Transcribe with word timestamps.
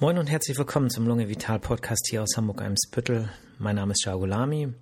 Moin 0.00 0.16
und 0.16 0.30
herzlich 0.30 0.56
willkommen 0.56 0.90
zum 0.90 1.08
Lunge 1.08 1.28
Vital 1.28 1.58
Podcast 1.58 2.06
hier 2.08 2.22
aus 2.22 2.36
Hamburg-Eimsbüttel. 2.36 3.30
Mein 3.58 3.74
Name 3.74 3.94
ist 3.94 4.04
Jaugulami 4.04 4.72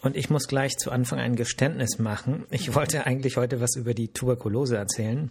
und 0.00 0.16
ich 0.16 0.30
muss 0.30 0.48
gleich 0.48 0.76
zu 0.78 0.90
Anfang 0.90 1.20
ein 1.20 1.36
Geständnis 1.36 2.00
machen. 2.00 2.44
Ich 2.50 2.74
wollte 2.74 3.06
eigentlich 3.06 3.36
heute 3.36 3.60
was 3.60 3.76
über 3.76 3.94
die 3.94 4.08
Tuberkulose 4.08 4.76
erzählen, 4.76 5.30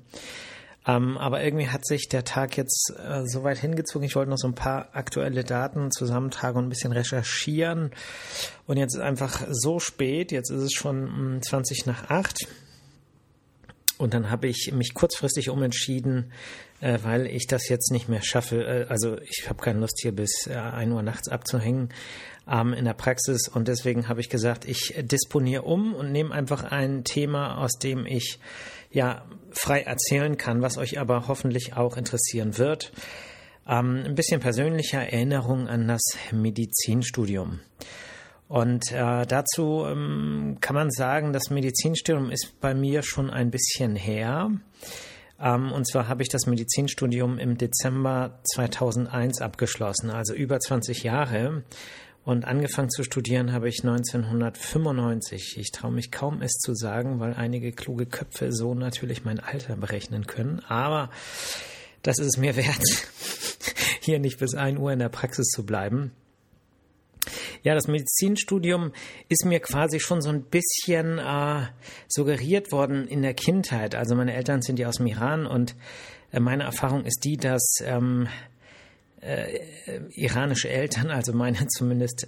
ähm, 0.88 1.18
aber 1.18 1.44
irgendwie 1.44 1.68
hat 1.68 1.86
sich 1.86 2.08
der 2.08 2.24
Tag 2.24 2.56
jetzt 2.56 2.94
äh, 3.06 3.24
so 3.26 3.44
weit 3.44 3.58
hingezogen. 3.58 4.08
Ich 4.08 4.16
wollte 4.16 4.30
noch 4.30 4.38
so 4.38 4.48
ein 4.48 4.56
paar 4.56 4.96
aktuelle 4.96 5.44
Daten 5.44 5.92
zusammentragen 5.92 6.60
und 6.60 6.68
ein 6.68 6.70
bisschen 6.70 6.94
recherchieren 6.94 7.92
und 8.66 8.78
jetzt 8.78 8.96
ist 8.96 9.02
einfach 9.02 9.46
so 9.50 9.82
spät. 9.82 10.32
Jetzt 10.32 10.52
ist 10.52 10.62
es 10.62 10.72
schon 10.72 11.42
20 11.42 11.80
hm, 11.80 11.92
nach 11.92 12.10
8 12.10 12.48
und 13.98 14.14
dann 14.14 14.32
habe 14.32 14.48
ich 14.48 14.72
mich 14.74 14.94
kurzfristig 14.94 15.50
umentschieden, 15.50 16.32
äh, 16.82 17.00
weil 17.04 17.28
ich 17.28 17.48
das 17.48 17.70
jetzt 17.70 17.92
nicht 17.92 18.10
mehr 18.10 18.22
schaffe. 18.22 18.64
Äh, 18.64 18.86
also 18.90 19.18
ich 19.22 19.46
habe 19.48 19.62
keine 19.62 19.80
Lust 19.80 20.00
hier 20.02 20.12
bis 20.12 20.48
äh, 20.48 20.56
1 20.56 20.92
Uhr 20.92 21.02
nachts 21.02 21.30
abzuhängen 21.30 21.90
ähm, 22.50 22.74
in 22.74 22.86
der 22.86 22.94
Praxis. 22.94 23.48
Und 23.48 23.68
deswegen 23.68 24.08
habe 24.08 24.20
ich 24.20 24.30
gesagt, 24.30 24.66
ich 24.66 24.96
disponiere 24.98 25.64
um 25.64 25.94
und 25.94 26.12
nehme 26.12 26.34
einfach 26.34 26.64
ein 26.64 27.04
Thema, 27.04 27.58
aus 27.58 27.74
dem 27.74 28.06
ich 28.06 28.40
ja 28.92 29.26
frei 29.52 29.82
erzählen 29.82 30.38
kann, 30.38 30.62
was 30.62 30.78
euch 30.78 31.00
aber 31.00 31.28
hoffentlich 31.28 31.74
auch 31.76 31.98
interessieren 31.98 32.58
wird. 32.58 32.92
Ähm, 33.68 34.04
ein 34.06 34.16
bisschen 34.16 34.42
persönlicher 34.42 35.02
Erinnerung 35.02 35.68
an 35.68 35.88
das 35.88 36.02
Medizinstudium. 36.32 37.60
Und 38.48 38.92
äh, 38.92 39.26
dazu 39.26 39.86
ähm, 39.88 40.58
kann 40.60 40.76
man 40.76 40.92
sagen, 40.92 41.32
das 41.32 41.50
Medizinstudium 41.52 42.32
ist 42.32 42.60
bei 42.60 42.74
mir 42.74 43.02
schon 43.02 43.30
ein 43.30 43.50
bisschen 43.50 43.96
her. 43.96 44.52
Ähm, 45.42 45.72
und 45.72 45.88
zwar 45.88 46.08
habe 46.08 46.22
ich 46.22 46.30
das 46.30 46.46
Medizinstudium 46.46 47.40
im 47.40 47.58
Dezember 47.58 48.40
2001 48.54 49.42
abgeschlossen, 49.42 50.10
also 50.10 50.34
über 50.34 50.60
20 50.60 51.04
Jahre. 51.04 51.64
Und 52.24 52.46
angefangen 52.46 52.92
zu 52.92 53.04
studieren 53.04 53.52
habe 53.52 53.68
ich 53.68 53.84
1995. 53.84 55.56
Ich 55.58 55.72
traue 55.72 55.92
mich 55.92 56.12
kaum 56.12 56.44
es 56.44 56.52
zu 56.60 56.76
sagen, 56.76 57.20
weil 57.20 57.34
einige 57.34 57.72
kluge 57.72 58.06
Köpfe 58.06 58.52
so 58.52 58.76
natürlich 58.76 59.26
mein 59.26 59.40
Alter 59.40 59.76
berechnen 59.76 60.28
können. 60.28 60.60
Aber 60.68 61.10
das 62.04 62.20
ist 62.20 62.28
es 62.28 62.38
mir 62.38 62.56
wert, 62.58 62.84
hier 64.02 64.20
nicht 64.20 64.38
bis 64.38 64.54
1 64.54 64.78
Uhr 64.78 64.92
in 64.92 65.00
der 65.00 65.10
Praxis 65.10 65.48
zu 65.48 65.66
bleiben. 65.66 66.12
Ja, 67.64 67.76
das 67.76 67.88
Medizinstudium 67.88 68.92
ist 69.30 69.46
mir 69.46 69.60
quasi 69.60 70.00
schon 70.00 70.22
so 70.22 70.30
ein 70.30 70.44
bisschen 70.44 71.20
äh, 71.20 71.68
suggeriert 72.08 72.72
worden 72.72 73.08
in 73.08 73.22
der 73.22 73.34
Kindheit. 73.34 73.94
Also 73.94 74.16
meine 74.16 74.34
Eltern 74.34 74.62
sind 74.62 74.80
ja 74.80 74.88
aus 74.88 74.98
dem 74.98 75.08
Iran 75.08 75.46
und 75.46 75.76
äh, 76.32 76.40
meine 76.40 76.64
Erfahrung 76.64 77.06
ist 77.06 77.24
die, 77.24 77.38
dass 77.38 77.76
ähm, 77.84 78.28
äh, 79.22 79.60
iranische 80.14 80.70
Eltern, 80.70 81.12
also 81.12 81.34
meine 81.34 81.68
zumindest, 81.68 82.28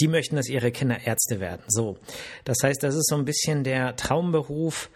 die 0.00 0.08
möchten, 0.08 0.36
dass 0.36 0.48
ihre 0.48 0.70
Kinder 0.70 0.98
Ärzte 1.04 1.40
werden. 1.40 1.62
So, 1.66 1.98
das 2.44 2.58
heißt, 2.62 2.82
das 2.82 2.94
ist 2.94 3.08
so 3.08 3.16
ein 3.16 3.24
bisschen 3.24 3.64
der 3.64 3.96
Traumberuf 3.96 4.90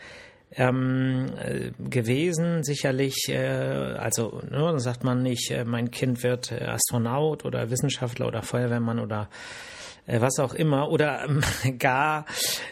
ähm, 0.53 1.27
äh, 1.39 1.71
gewesen, 1.91 2.63
sicherlich. 2.63 3.29
Äh, 3.29 3.37
also 3.37 4.41
ne, 4.51 4.59
dann 4.59 4.79
sagt 4.79 5.05
man 5.05 5.23
nicht, 5.23 5.51
äh, 5.51 5.65
mein 5.65 5.91
Kind 5.91 6.23
wird 6.23 6.53
äh, 6.53 6.65
Astronaut 6.65 7.45
oder 7.45 7.71
Wissenschaftler 7.71 8.27
oder 8.27 8.43
Feuerwehrmann 8.43 8.99
oder 8.99 9.29
äh, 10.07 10.21
was 10.21 10.39
auch 10.39 10.55
immer 10.55 10.91
oder 10.91 11.25
ähm, 11.25 11.43
gar 11.79 12.27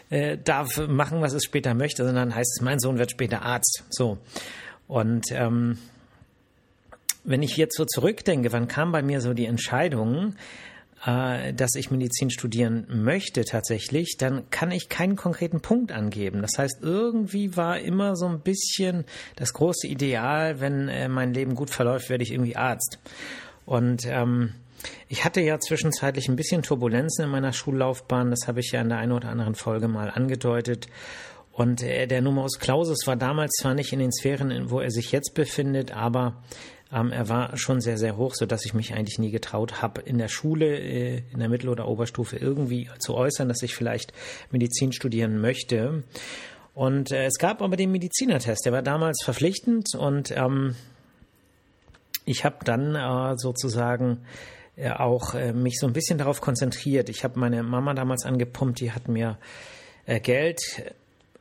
äh, 0.09 0.37
darf 0.37 0.77
machen, 0.87 1.21
was 1.21 1.33
es 1.33 1.43
später 1.43 1.73
möchte, 1.73 2.05
sondern 2.05 2.33
heißt 2.33 2.57
es, 2.57 2.61
mein 2.63 2.79
Sohn 2.79 2.97
wird 2.97 3.11
später 3.11 3.41
Arzt. 3.41 3.83
So 3.89 4.17
und 4.87 5.25
ähm, 5.31 5.77
wenn 7.23 7.41
ich 7.41 7.57
jetzt 7.57 7.75
so 7.75 7.85
zurückdenke, 7.85 8.51
wann 8.51 8.67
kam 8.67 8.91
bei 8.91 9.01
mir 9.01 9.19
so 9.19 9.33
die 9.33 9.47
Entscheidung, 9.47 10.35
äh, 11.05 11.53
dass 11.53 11.75
ich 11.75 11.91
Medizin 11.91 12.29
studieren 12.29 12.87
möchte 12.89 13.45
tatsächlich, 13.45 14.15
dann 14.17 14.49
kann 14.49 14.71
ich 14.71 14.89
keinen 14.89 15.15
konkreten 15.15 15.61
Punkt 15.61 15.91
angeben. 15.91 16.41
Das 16.41 16.57
heißt, 16.57 16.79
irgendwie 16.81 17.55
war 17.55 17.79
immer 17.79 18.15
so 18.15 18.25
ein 18.25 18.39
bisschen 18.39 19.05
das 19.35 19.53
große 19.53 19.87
Ideal, 19.87 20.59
wenn 20.59 20.89
äh, 20.89 21.07
mein 21.07 21.33
Leben 21.33 21.55
gut 21.55 21.69
verläuft, 21.69 22.09
werde 22.09 22.23
ich 22.23 22.31
irgendwie 22.31 22.55
Arzt. 22.55 22.99
Und 23.65 24.05
ähm, 24.07 24.53
ich 25.07 25.25
hatte 25.25 25.41
ja 25.41 25.59
zwischenzeitlich 25.59 26.27
ein 26.27 26.35
bisschen 26.35 26.63
Turbulenzen 26.63 27.25
in 27.25 27.31
meiner 27.31 27.53
Schullaufbahn, 27.53 28.31
das 28.31 28.47
habe 28.47 28.59
ich 28.59 28.71
ja 28.71 28.81
in 28.81 28.89
der 28.89 28.97
einen 28.97 29.11
oder 29.11 29.29
anderen 29.29 29.55
Folge 29.55 29.87
mal 29.87 30.09
angedeutet. 30.09 30.87
Und 31.51 31.83
äh, 31.83 32.07
der 32.07 32.21
Numerus 32.21 32.59
Clausus 32.59 33.05
war 33.05 33.15
damals 33.15 33.53
zwar 33.61 33.75
nicht 33.75 33.93
in 33.93 33.99
den 33.99 34.11
Sphären, 34.11 34.69
wo 34.69 34.79
er 34.79 34.91
sich 34.91 35.11
jetzt 35.11 35.35
befindet, 35.35 35.95
aber 35.95 36.43
ähm, 36.95 37.11
er 37.11 37.27
war 37.27 37.57
schon 37.57 37.81
sehr, 37.81 37.97
sehr 37.97 38.15
hoch, 38.15 38.33
so 38.35 38.45
dass 38.45 38.65
ich 38.65 38.73
mich 38.73 38.93
eigentlich 38.93 39.19
nie 39.19 39.31
getraut 39.31 39.81
habe, 39.81 40.01
in 40.01 40.17
der 40.17 40.29
Schule, 40.29 40.79
äh, 40.79 41.23
in 41.31 41.39
der 41.39 41.49
Mittel- 41.49 41.69
oder 41.69 41.87
Oberstufe 41.87 42.37
irgendwie 42.37 42.89
zu 42.99 43.15
äußern, 43.15 43.49
dass 43.49 43.61
ich 43.61 43.75
vielleicht 43.75 44.13
Medizin 44.51 44.93
studieren 44.93 45.41
möchte. 45.41 46.03
Und 46.73 47.11
äh, 47.11 47.25
es 47.25 47.37
gab 47.37 47.61
aber 47.61 47.75
den 47.75 47.91
Medizinertest, 47.91 48.65
der 48.65 48.71
war 48.71 48.81
damals 48.81 49.23
verpflichtend 49.23 49.93
und 49.95 50.31
ähm, 50.31 50.75
ich 52.23 52.45
habe 52.45 52.63
dann 52.63 52.95
äh, 52.95 53.37
sozusagen 53.37 54.21
äh, 54.77 54.91
auch 54.91 55.35
äh, 55.35 55.53
mich 55.53 55.79
so 55.79 55.87
ein 55.87 55.93
bisschen 55.93 56.17
darauf 56.17 56.41
konzentriert. 56.41 57.09
Ich 57.09 57.23
habe 57.23 57.39
meine 57.39 57.61
Mama 57.61 57.93
damals 57.93 58.25
angepumpt, 58.25 58.79
die 58.79 58.91
hat 58.91 59.07
mir 59.07 59.37
äh, 60.05 60.19
Geld 60.19 60.93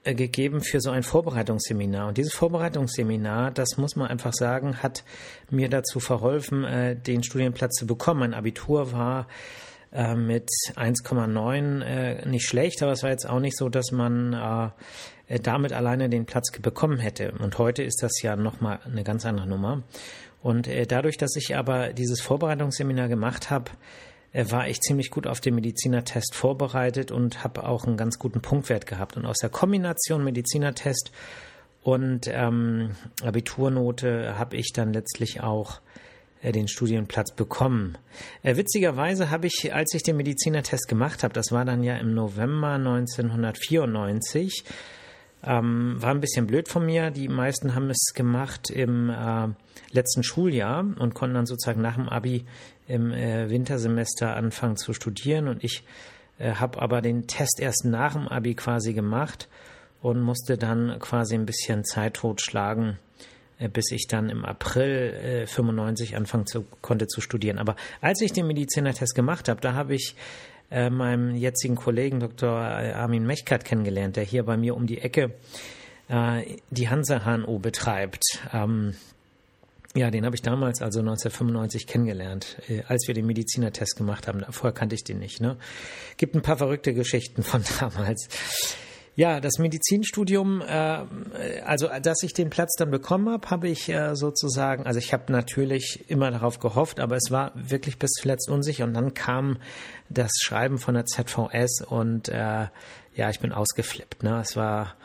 gegeben 0.05 0.61
für 0.61 0.81
so 0.81 0.91
ein 0.91 1.03
Vorbereitungsseminar. 1.03 2.09
Und 2.09 2.19
dieses 2.19 2.35
Vorbereitungsseminar, 2.35 3.51
das 3.51 3.77
muss 3.79 3.97
man 3.97 4.09
einfach 4.09 4.35
sagen, 4.35 4.83
hat 4.83 5.05
mir 5.51 5.69
dazu 5.71 6.01
verholfen, 6.01 6.65
äh, 6.65 6.97
den 6.97 7.23
Studienplatz 7.23 7.77
zu 7.77 7.87
bekommen. 7.87 8.21
Mein 8.21 8.35
Abitur 8.35 8.93
war 8.93 9.29
äh, 9.93 10.15
mit 10.15 10.49
1,9 10.77 12.29
nicht 12.29 12.47
schlecht, 12.47 12.83
aber 12.83 12.93
es 12.93 13.03
war 13.03 13.11
jetzt 13.11 13.29
auch 13.29 13.41
nicht 13.41 13.57
so, 13.57 13.69
dass 13.69 13.91
man 13.93 14.73
damit 15.43 15.73
alleine 15.73 16.11
den 16.11 16.27
Platz 16.27 16.53
bekommen 16.61 16.99
hätte. 16.99 17.33
Und 17.39 17.57
heute 17.57 17.83
ist 17.83 18.03
das 18.03 18.21
ja 18.21 18.37
nochmal 18.37 18.81
eine 18.85 19.05
ganz 19.05 19.25
andere 19.25 19.47
Nummer. 19.47 19.83
Und 20.43 20.69
dadurch, 20.89 21.17
dass 21.17 21.35
ich 21.37 21.57
aber 21.57 21.95
dieses 21.95 22.21
Vorbereitungsseminar 22.21 23.09
gemacht 23.09 23.49
habe, 23.49 23.71
war 24.35 24.69
ich 24.69 24.81
ziemlich 24.81 25.11
gut 25.11 25.27
auf 25.27 25.41
den 25.41 25.55
Medizinertest 25.55 26.35
vorbereitet 26.35 27.13
und 27.13 27.45
habe 27.45 27.69
auch 27.69 27.87
einen 27.87 27.97
ganz 27.97 28.19
guten 28.19 28.41
Punktwert 28.41 28.87
gehabt. 28.87 29.17
Und 29.17 29.27
aus 29.27 29.39
der 29.39 29.51
Kombination 29.51 30.25
Medizinertest 30.25 31.13
und 31.83 32.29
ähm, 32.29 32.97
Abiturnote 33.23 34.39
habe 34.39 34.57
ich 34.57 34.73
dann 34.73 34.93
letztlich 34.93 35.43
auch 35.43 35.81
äh, 36.45 36.51
den 36.51 36.67
Studienplatz 36.67 37.33
bekommen. 37.33 37.97
Äh, 38.43 38.57
witzigerweise 38.57 39.31
habe 39.31 39.47
ich, 39.47 39.73
als 39.73 39.95
ich 39.95 40.03
den 40.03 40.17
Medizinertest 40.17 40.89
gemacht 40.89 41.23
habe, 41.23 41.35
das 41.35 41.53
war 41.53 41.65
dann 41.65 41.83
ja 41.83 41.97
im 41.97 42.15
November 42.15 42.73
1994, 42.73 44.65
ähm, 45.43 45.97
war 45.99 46.11
ein 46.11 46.21
bisschen 46.21 46.47
blöd 46.47 46.69
von 46.69 46.87
mir. 46.87 47.11
Die 47.11 47.29
meisten 47.29 47.75
haben 47.75 47.91
es 47.91 48.13
gemacht 48.15 48.71
im 48.71 49.11
äh, 49.11 49.49
letzten 49.91 50.23
Schuljahr 50.23 50.81
und 50.81 51.15
konnten 51.15 51.35
dann 51.35 51.47
sozusagen 51.47 51.83
nach 51.83 51.97
dem 51.97 52.09
Abi 52.09 52.47
im 52.87 53.13
äh, 53.13 53.49
Wintersemester 53.51 54.37
anfangen 54.37 54.77
zu 54.77 54.93
studieren. 54.93 55.49
Und 55.49 55.65
ich 55.65 55.85
äh, 56.39 56.55
habe 56.55 56.81
aber 56.81 57.01
den 57.01 57.27
Test 57.27 57.61
erst 57.61 57.85
nach 57.85 58.15
dem 58.15 58.29
Abi 58.29 58.55
quasi 58.55 58.93
gemacht 58.93 59.49
und 60.03 60.21
musste 60.21 60.59
dann 60.59 60.99
quasi 60.99 61.35
ein 61.35 61.47
bisschen 61.47 61.85
Zeit 61.85 62.15
totschlagen, 62.15 62.99
äh, 63.59 63.69
bis 63.69 63.91
ich 63.91 64.07
dann 64.07 64.29
im 64.29 64.45
April 64.45 65.45
äh, 65.45 65.47
95 65.47 66.17
anfangen 66.17 66.47
zu, 66.47 66.67
konnte 66.83 67.07
zu 67.07 67.21
studieren. 67.21 67.59
Aber 67.59 67.77
als 68.01 68.21
ich 68.21 68.33
den 68.33 68.47
Medizinertest 68.47 69.15
gemacht 69.15 69.49
habe, 69.49 69.61
da 69.61 69.75
habe 69.75 69.95
ich 69.95 70.15
äh, 70.71 70.91
meinem 70.91 71.35
jetzigen 71.35 71.77
Kollegen 71.77 72.21
Dr. 72.21 72.51
Armin 72.51 73.27
Mechkat 73.27 73.65
kennengelernt, 73.65 74.17
der 74.17 74.25
hier 74.25 74.45
bei 74.45 74.57
mir 74.57 74.75
um 74.75 74.87
die 74.87 74.99
Ecke 74.99 75.33
äh, 76.09 76.59
die 76.71 76.89
Hansa 76.89 77.25
HNO 77.25 77.59
betreibt. 77.59 78.25
Ähm, 78.53 78.95
ja, 79.97 80.11
den 80.11 80.25
habe 80.25 80.35
ich 80.35 80.43
damals, 80.43 80.83
also 80.83 81.01
1995, 81.01 81.87
kennengelernt, 81.87 82.57
äh, 82.69 82.83
als 82.89 83.07
wir 83.07 83.15
den 83.15 83.27
Medizinertest 83.27 83.97
gemacht 83.97 84.27
haben. 84.27 84.45
Vorher 84.51 84.75
kannte 84.75 84.95
ich 84.95 85.05
den 85.05 85.19
nicht. 85.19 85.41
Ne? 85.41 85.57
Gibt 86.17 86.35
ein 86.35 86.43
paar 86.43 86.57
verrückte 86.57 86.95
Geschichten 86.95 87.43
von 87.43 87.63
damals. 87.81 88.29
Ja, 89.17 89.39
das 89.39 89.59
Medizinstudium, 89.59 90.61
äh, 90.63 91.05
also 91.65 91.89
dass 92.03 92.25
ich 92.25 92.33
den 92.33 92.51
Platz 92.51 92.75
dann 92.77 92.91
bekommen 92.91 93.29
habe, 93.29 93.49
habe 93.49 93.69
ich 93.69 93.89
äh, 93.89 94.17
sozusagen, 94.17 94.85
also 94.87 94.99
ich 94.99 95.13
habe 95.13 95.31
natürlich 95.31 96.05
immer 96.09 96.33
darauf 96.33 96.59
gehofft, 96.59 96.99
aber 96.99 97.15
es 97.15 97.31
war 97.31 97.53
wirklich 97.55 98.01
bis 98.01 98.11
zuletzt 98.11 98.51
unsicher 98.51 98.83
und 98.83 98.95
dann 98.95 99.15
kam 99.15 99.59
das 100.09 100.33
Schreiben 100.43 100.79
von 100.79 100.95
der 100.95 101.07
ZVS 101.07 101.83
und 101.87 102.29
äh, 102.29 102.67
ja, 103.15 103.31
ich 103.31 103.39
bin 103.39 103.53
ausgeflippt. 103.53 104.25
Ne? 104.25 104.41
Es 104.41 104.57
war 104.57 104.97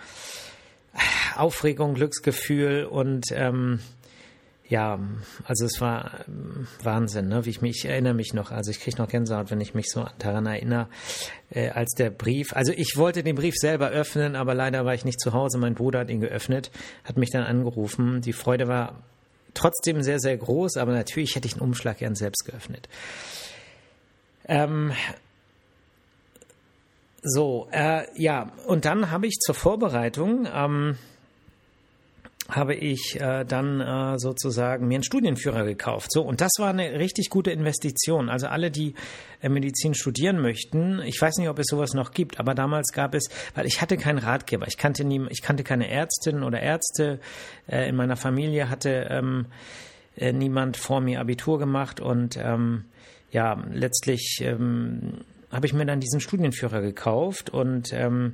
Aufregung, 1.35 1.93
Glücksgefühl 1.93 2.85
und 2.85 3.25
ähm, 3.31 3.79
ja, 4.69 4.99
also 5.45 5.65
es 5.65 5.81
war 5.81 6.25
ähm, 6.27 6.67
Wahnsinn, 6.83 7.27
ne? 7.27 7.45
wie 7.45 7.49
ich 7.49 7.61
mich, 7.61 7.83
ich 7.83 7.85
erinnere 7.85 8.13
mich 8.13 8.33
noch, 8.33 8.51
also 8.51 8.69
ich 8.69 8.79
kriege 8.79 8.97
noch 8.97 9.09
Gänsehaut, 9.09 9.49
wenn 9.49 9.59
ich 9.59 9.73
mich 9.73 9.89
so 9.89 10.05
daran 10.19 10.45
erinnere, 10.45 10.87
äh, 11.49 11.69
als 11.69 11.95
der 11.95 12.11
Brief, 12.11 12.55
also 12.55 12.71
ich 12.71 12.93
wollte 12.95 13.23
den 13.23 13.35
Brief 13.35 13.55
selber 13.55 13.89
öffnen, 13.89 14.35
aber 14.35 14.53
leider 14.53 14.85
war 14.85 14.93
ich 14.93 15.05
nicht 15.05 15.19
zu 15.19 15.33
Hause, 15.33 15.57
mein 15.57 15.73
Bruder 15.73 15.99
hat 15.99 16.09
ihn 16.11 16.21
geöffnet, 16.21 16.69
hat 17.03 17.17
mich 17.17 17.31
dann 17.31 17.43
angerufen, 17.43 18.21
die 18.21 18.33
Freude 18.33 18.67
war 18.67 19.03
trotzdem 19.55 20.03
sehr, 20.03 20.19
sehr 20.19 20.37
groß, 20.37 20.77
aber 20.77 20.93
natürlich 20.93 21.35
hätte 21.35 21.47
ich 21.47 21.55
den 21.55 21.63
Umschlag 21.63 21.97
gern 21.97 22.13
selbst 22.13 22.45
geöffnet. 22.45 22.87
Ähm, 24.47 24.93
so, 27.23 27.67
äh, 27.71 28.05
ja, 28.21 28.51
und 28.67 28.85
dann 28.85 29.09
habe 29.09 29.25
ich 29.25 29.39
zur 29.39 29.55
Vorbereitung, 29.55 30.47
ähm, 30.53 30.97
habe 32.49 32.73
ich 32.73 33.19
äh, 33.19 33.45
dann 33.45 33.79
äh, 33.79 34.17
sozusagen 34.17 34.87
mir 34.87 34.95
einen 34.95 35.03
Studienführer 35.03 35.65
gekauft. 35.65 36.11
So, 36.11 36.23
und 36.23 36.41
das 36.41 36.51
war 36.57 36.69
eine 36.69 36.99
richtig 36.99 37.29
gute 37.29 37.51
Investition. 37.51 38.29
Also 38.29 38.47
alle, 38.47 38.71
die 38.71 38.95
äh, 39.41 39.49
Medizin 39.49 39.93
studieren 39.93 40.41
möchten, 40.41 41.01
ich 41.05 41.21
weiß 41.21 41.37
nicht, 41.37 41.49
ob 41.49 41.59
es 41.59 41.67
sowas 41.67 41.93
noch 41.93 42.11
gibt, 42.11 42.39
aber 42.39 42.55
damals 42.55 42.91
gab 42.91 43.13
es, 43.13 43.29
weil 43.53 43.65
ich 43.65 43.81
hatte 43.81 43.97
keinen 43.97 44.17
Ratgeber, 44.17 44.67
ich 44.67 44.77
kannte 44.77 45.03
nie, 45.03 45.25
ich 45.29 45.41
kannte 45.41 45.63
keine 45.63 45.89
Ärztin 45.89 46.43
oder 46.43 46.59
Ärzte. 46.59 47.19
Äh, 47.67 47.87
in 47.89 47.95
meiner 47.95 48.15
Familie 48.15 48.69
hatte 48.69 49.07
ähm, 49.09 49.45
äh, 50.17 50.33
niemand 50.33 50.75
vor 50.75 51.01
mir 51.01 51.19
Abitur 51.19 51.59
gemacht 51.59 51.99
und 51.99 52.37
ähm, 52.37 52.85
ja, 53.31 53.63
letztlich 53.71 54.39
ähm, 54.41 55.19
habe 55.51 55.67
ich 55.67 55.73
mir 55.73 55.85
dann 55.85 55.99
diesen 55.99 56.19
Studienführer 56.19 56.81
gekauft 56.81 57.51
und 57.51 57.93
ähm, 57.93 58.33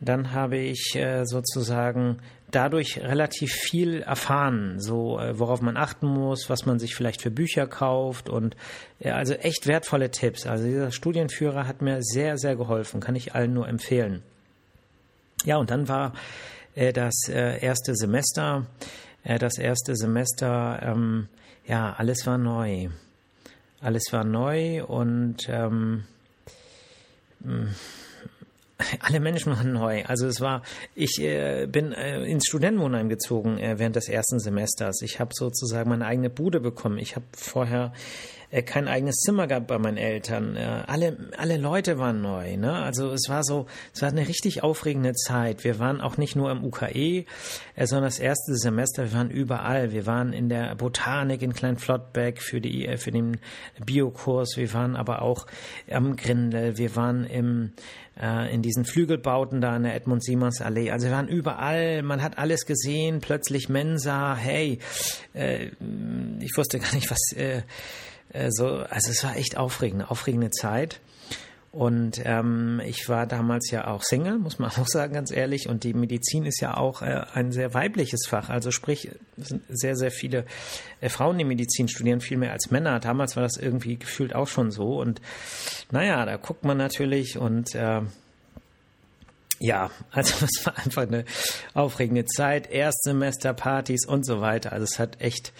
dann 0.00 0.32
habe 0.32 0.58
ich 0.58 0.94
äh, 0.94 1.24
sozusagen 1.24 2.18
dadurch 2.50 3.00
relativ 3.02 3.52
viel 3.52 4.00
erfahren, 4.00 4.80
so 4.80 5.18
äh, 5.18 5.38
worauf 5.38 5.60
man 5.60 5.76
achten 5.76 6.06
muss, 6.06 6.48
was 6.48 6.66
man 6.66 6.78
sich 6.78 6.94
vielleicht 6.94 7.20
für 7.20 7.30
Bücher 7.30 7.66
kauft 7.66 8.28
und 8.28 8.56
ja, 9.00 9.16
also 9.16 9.34
echt 9.34 9.66
wertvolle 9.66 10.10
Tipps. 10.10 10.46
Also 10.46 10.64
dieser 10.64 10.90
Studienführer 10.90 11.66
hat 11.66 11.82
mir 11.82 12.02
sehr, 12.02 12.38
sehr 12.38 12.56
geholfen, 12.56 13.00
kann 13.00 13.16
ich 13.16 13.34
allen 13.34 13.52
nur 13.52 13.68
empfehlen. 13.68 14.22
Ja, 15.44 15.56
und 15.56 15.70
dann 15.70 15.88
war 15.88 16.14
äh, 16.74 16.92
das 16.92 17.14
äh, 17.28 17.60
erste 17.60 17.94
Semester, 17.94 18.66
äh, 19.24 19.38
das 19.38 19.58
erste 19.58 19.94
Semester, 19.94 20.80
ähm, 20.82 21.28
ja, 21.66 21.94
alles 21.98 22.26
war 22.26 22.38
neu. 22.38 22.88
Alles 23.80 24.04
war 24.10 24.24
neu 24.24 24.84
und 24.84 25.48
ähm, 25.48 26.04
alle 29.00 29.20
Menschen 29.20 29.52
waren 29.52 29.72
neu. 29.72 30.04
Also 30.04 30.26
es 30.26 30.40
war, 30.40 30.62
ich 30.94 31.20
äh, 31.20 31.66
bin 31.66 31.92
äh, 31.92 32.24
ins 32.24 32.46
Studentenwohnheim 32.46 33.08
gezogen 33.08 33.58
äh, 33.58 33.78
während 33.78 33.96
des 33.96 34.08
ersten 34.08 34.38
Semesters. 34.38 35.02
Ich 35.02 35.20
habe 35.20 35.30
sozusagen 35.34 35.90
meine 35.90 36.06
eigene 36.06 36.30
Bude 36.30 36.60
bekommen. 36.60 36.98
Ich 36.98 37.16
habe 37.16 37.26
vorher 37.36 37.92
kein 38.50 38.88
eigenes 38.88 39.16
Zimmer 39.16 39.46
gehabt 39.46 39.66
bei 39.66 39.78
meinen 39.78 39.98
Eltern. 39.98 40.56
Äh, 40.56 40.82
alle, 40.86 41.16
alle 41.36 41.58
Leute 41.58 41.98
waren 41.98 42.22
neu. 42.22 42.56
Ne? 42.56 42.72
Also 42.72 43.12
es 43.12 43.28
war 43.28 43.44
so, 43.44 43.66
es 43.94 44.00
war 44.00 44.08
eine 44.08 44.26
richtig 44.26 44.62
aufregende 44.62 45.12
Zeit. 45.12 45.64
Wir 45.64 45.78
waren 45.78 46.00
auch 46.00 46.16
nicht 46.16 46.34
nur 46.34 46.50
im 46.50 46.64
UKE, 46.64 47.26
äh, 47.76 47.86
sondern 47.86 48.04
das 48.04 48.18
erste 48.18 48.56
Semester, 48.56 49.04
wir 49.04 49.12
waren 49.12 49.30
überall. 49.30 49.92
Wir 49.92 50.06
waren 50.06 50.32
in 50.32 50.48
der 50.48 50.74
Botanik 50.76 51.42
in 51.42 51.52
Kleinflottbeck 51.52 52.40
für, 52.40 52.60
die, 52.60 52.86
äh, 52.86 52.96
für 52.96 53.10
den 53.10 53.38
Biokurs. 53.84 54.56
Wir 54.56 54.72
waren 54.72 54.96
aber 54.96 55.20
auch 55.20 55.46
am 55.90 56.16
Grindel. 56.16 56.78
Wir 56.78 56.96
waren 56.96 57.24
im 57.24 57.72
äh, 58.20 58.52
in 58.52 58.62
diesen 58.62 58.84
Flügelbauten 58.84 59.60
da 59.60 59.76
in 59.76 59.84
der 59.84 59.94
Edmund 59.94 60.24
Simons 60.24 60.60
Allee. 60.60 60.90
Also 60.90 61.06
wir 61.06 61.12
waren 61.12 61.28
überall, 61.28 62.02
man 62.02 62.22
hat 62.22 62.38
alles 62.38 62.66
gesehen, 62.66 63.20
plötzlich 63.20 63.68
Mensa, 63.68 64.34
hey, 64.34 64.78
äh, 65.34 65.68
ich 66.40 66.56
wusste 66.56 66.78
gar 66.78 66.94
nicht, 66.94 67.10
was 67.10 67.32
äh, 67.36 67.62
äh, 68.32 68.50
so, 68.50 68.66
also 68.66 69.10
es 69.10 69.24
war 69.24 69.36
echt 69.36 69.56
aufregend, 69.56 70.10
aufregende 70.10 70.50
Zeit. 70.50 71.00
Und 71.70 72.22
ähm, 72.24 72.80
ich 72.86 73.08
war 73.10 73.26
damals 73.26 73.70
ja 73.70 73.88
auch 73.88 74.02
Single, 74.02 74.38
muss 74.38 74.58
man 74.58 74.70
auch 74.78 74.86
sagen, 74.86 75.12
ganz 75.12 75.30
ehrlich. 75.30 75.68
Und 75.68 75.84
die 75.84 75.94
Medizin 75.94 76.46
ist 76.46 76.60
ja 76.60 76.76
auch 76.76 77.02
äh, 77.02 77.24
ein 77.34 77.52
sehr 77.52 77.74
weibliches 77.74 78.26
Fach. 78.26 78.48
Also 78.48 78.70
sprich, 78.70 79.10
sind 79.36 79.62
sehr, 79.68 79.94
sehr 79.94 80.10
viele 80.10 80.44
äh, 81.00 81.08
Frauen, 81.08 81.38
die 81.38 81.44
Medizin 81.44 81.88
studieren, 81.88 82.20
viel 82.20 82.38
mehr 82.38 82.52
als 82.52 82.70
Männer. 82.70 83.00
Damals 83.00 83.36
war 83.36 83.42
das 83.42 83.56
irgendwie 83.56 83.96
gefühlt 83.96 84.34
auch 84.34 84.48
schon 84.48 84.70
so. 84.70 84.98
Und 84.98 85.20
naja, 85.90 86.24
da 86.24 86.36
guckt 86.36 86.64
man 86.64 86.78
natürlich 86.78 87.36
und 87.36 87.74
äh, 87.74 88.00
ja, 89.60 89.90
also 90.10 90.46
es 90.46 90.64
war 90.64 90.78
einfach 90.78 91.02
eine 91.02 91.24
aufregende 91.74 92.24
Zeit. 92.24 92.70
Erstsemesterpartys 92.70 94.06
und 94.06 94.24
so 94.24 94.40
weiter. 94.40 94.72
Also 94.72 94.84
es 94.84 94.98
hat 94.98 95.20
echt 95.20 95.52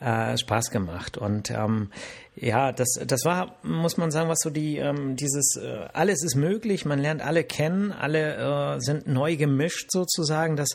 äh, 0.00 0.36
Spaß 0.36 0.70
gemacht. 0.70 1.18
Und 1.18 1.50
ähm, 1.50 1.90
ja, 2.34 2.72
das, 2.72 2.98
das 3.06 3.24
war, 3.24 3.56
muss 3.62 3.96
man 3.96 4.10
sagen, 4.10 4.28
was 4.28 4.38
so 4.42 4.50
die, 4.50 4.78
ähm, 4.78 5.16
dieses, 5.16 5.56
äh, 5.56 5.88
alles 5.92 6.22
ist 6.22 6.36
möglich, 6.36 6.84
man 6.84 6.98
lernt 6.98 7.22
alle 7.22 7.44
kennen, 7.44 7.92
alle 7.92 8.76
äh, 8.76 8.80
sind 8.80 9.06
neu 9.06 9.36
gemischt 9.36 9.90
sozusagen. 9.90 10.56
Das 10.56 10.70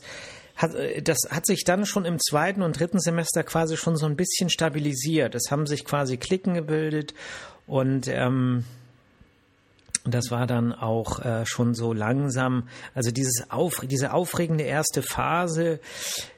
hat, 0.55 0.75
äh, 0.75 1.01
das 1.01 1.19
hat 1.29 1.45
sich 1.45 1.63
dann 1.63 1.85
schon 1.85 2.05
im 2.05 2.19
zweiten 2.19 2.61
und 2.61 2.79
dritten 2.79 2.99
Semester 2.99 3.43
quasi 3.43 3.77
schon 3.77 3.95
so 3.97 4.05
ein 4.05 4.15
bisschen 4.15 4.49
stabilisiert. 4.49 5.35
Es 5.35 5.49
haben 5.49 5.65
sich 5.65 5.85
quasi 5.85 6.17
Klicken 6.17 6.53
gebildet 6.53 7.13
und 7.67 8.07
ähm, 8.07 8.63
das 10.07 10.29
war 10.29 10.45
dann 10.45 10.71
auch 10.71 11.25
äh, 11.25 11.45
schon 11.47 11.73
so 11.73 11.91
langsam, 11.91 12.67
also 12.93 13.09
dieses 13.09 13.49
auf, 13.49 13.81
diese 13.89 14.13
aufregende 14.13 14.63
erste 14.63 15.01
Phase, 15.01 15.79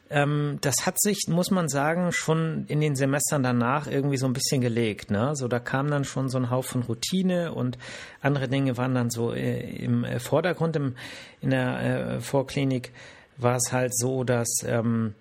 ähm, 0.10 0.58
das 0.62 0.86
hat 0.86 1.00
sich, 1.00 1.26
muss 1.28 1.52
man 1.52 1.68
sagen, 1.68 2.12
schon 2.12 2.66
in 2.68 2.80
den 2.80 2.96
Semestern 2.96 3.44
danach 3.44 3.88
irgendwie 3.88 4.18
so 4.18 4.26
ein 4.26 4.34
bisschen 4.34 4.62
gelegt. 4.62 5.12
Ne? 5.12 5.36
So, 5.36 5.48
da 5.48 5.60
kam 5.60 5.90
dann 5.90 6.06
schon 6.06 6.30
so 6.30 6.38
ein 6.38 6.50
Haufen 6.50 6.84
Routine 6.84 7.54
und 7.54 7.78
andere 8.22 8.48
Dinge 8.48 8.78
waren 8.78 8.96
dann 8.96 9.10
so 9.10 9.34
äh, 9.34 9.60
im 9.78 10.04
äh, 10.04 10.20
Vordergrund. 10.20 10.76
Im, 10.76 10.96
in 11.42 11.50
der 11.50 11.80
äh, 11.80 12.20
Vorklinik 12.22 12.92
war 13.38 13.58
es 13.58 13.72
halt 13.72 13.96
so, 13.96 14.24
dass 14.24 14.48
ähm, 14.66 15.14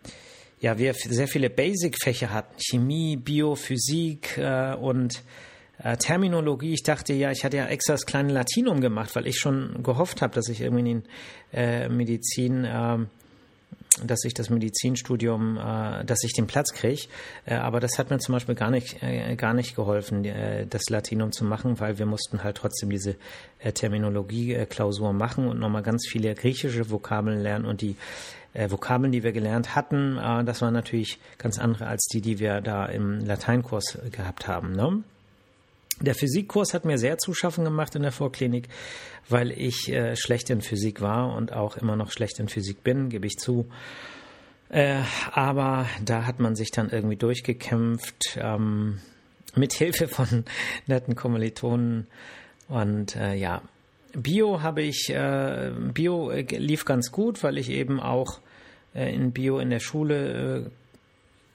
ja, 0.61 0.79
wir 0.79 0.95
sehr 0.95 1.29
viele 1.29 1.51
Basic-Fächer 1.51 2.33
hatten. 2.33 2.55
Chemie, 2.59 3.17
Biophysik 3.17 4.39
äh, 4.39 4.75
und 4.75 5.23
äh, 5.83 5.97
Terminologie. 5.97 6.73
Ich 6.73 6.83
dachte 6.83 7.13
ja, 7.13 7.31
ich 7.31 7.45
hatte 7.45 7.57
ja 7.59 7.67
extra 7.67 7.95
das 7.95 8.07
kleine 8.07 8.33
Latinum 8.33 8.81
gemacht, 8.81 9.15
weil 9.15 9.27
ich 9.27 9.39
schon 9.39 9.83
gehofft 9.83 10.23
habe, 10.23 10.35
dass 10.35 10.49
ich 10.49 10.61
irgendwie 10.61 10.81
in 10.81 11.03
den 11.03 11.05
äh, 11.53 11.89
Medizin 11.89 12.65
äh, 12.65 12.99
dass 14.05 14.25
ich 14.25 14.35
das 14.35 14.51
Medizinstudium, 14.51 15.57
äh, 15.57 16.05
dass 16.05 16.23
ich 16.25 16.33
den 16.33 16.47
Platz 16.47 16.73
kriege. 16.73 17.09
Äh, 17.45 17.55
aber 17.55 17.81
das 17.81 17.99
hat 17.99 18.11
mir 18.11 18.19
zum 18.19 18.35
Beispiel 18.35 18.55
gar 18.55 18.71
nicht, 18.71 19.03
äh, 19.03 19.37
gar 19.37 19.55
nicht 19.55 19.75
geholfen, 19.75 20.25
äh, 20.25 20.67
das 20.67 20.89
Latinum 20.91 21.33
zu 21.33 21.45
machen, 21.45 21.81
weil 21.81 21.99
wir 21.99 22.07
mussten 22.07 22.45
halt 22.45 22.57
trotzdem 22.57 22.91
diese 22.91 23.17
äh, 23.59 23.73
Terminologie-Klausur 23.73 25.13
machen 25.13 25.49
und 25.49 25.59
nochmal 25.59 25.83
ganz 25.83 26.07
viele 26.07 26.35
griechische 26.35 26.91
Vokabeln 26.91 27.41
lernen 27.41 27.65
und 27.65 27.81
die 27.81 27.97
äh, 28.53 28.71
Vokabeln, 28.71 29.13
die 29.13 29.23
wir 29.23 29.33
gelernt 29.33 29.75
hatten, 29.75 30.19
äh, 30.19 30.45
das 30.45 30.63
waren 30.63 30.75
natürlich 30.75 31.19
ganz 31.39 31.59
andere 31.59 31.87
als 31.87 32.07
die, 32.07 32.21
die 32.21 32.39
wir 32.39 32.61
da 32.61 32.87
im 32.87 33.21
Lateinkurs 33.25 33.99
gehabt 34.13 34.49
haben. 34.49 34.73
Ne? 34.73 35.03
Der 36.01 36.15
Physikkurs 36.15 36.75
hat 36.75 36.85
mir 36.85 36.99
sehr 36.99 37.17
zu 37.17 37.33
schaffen 37.33 37.65
gemacht 37.65 37.95
in 37.95 38.03
der 38.03 38.13
Vorklinik, 38.13 38.69
weil 39.29 39.51
ich 39.51 39.89
äh, 39.89 40.15
schlecht 40.15 40.51
in 40.51 40.61
Physik 40.61 41.01
war 41.01 41.35
und 41.35 41.53
auch 41.53 41.77
immer 41.79 41.97
noch 41.97 42.11
schlecht 42.11 42.39
in 42.39 42.49
Physik 42.49 42.85
bin, 42.85 43.09
gebe 43.09 43.27
ich 43.27 43.39
zu. 43.39 43.67
Äh, 44.69 45.01
aber 45.33 45.87
da 46.05 46.27
hat 46.27 46.39
man 46.39 46.55
sich 46.55 46.71
dann 46.71 46.91
irgendwie 46.91 47.17
durchgekämpft, 47.17 48.39
ähm, 48.39 49.01
mit 49.55 49.73
Hilfe 49.73 50.09
von 50.09 50.45
netten 50.87 51.15
Kommilitonen. 51.15 52.07
Und 52.69 53.17
äh, 53.17 53.35
ja, 53.35 53.63
Bio 54.13 54.63
habe 54.63 54.83
ich, 54.83 55.09
äh, 55.11 55.73
Bio 55.95 56.31
äh, 56.31 56.43
lief 56.43 56.85
ganz 56.85 57.11
gut, 57.11 57.43
weil 57.43 57.59
ich 57.59 57.71
eben 57.71 58.01
auch 58.01 58.41
äh, 58.95 59.15
in 59.15 59.33
Bio 59.33 59.59
in 59.59 59.71
der 59.71 59.81
Schule 59.81 60.71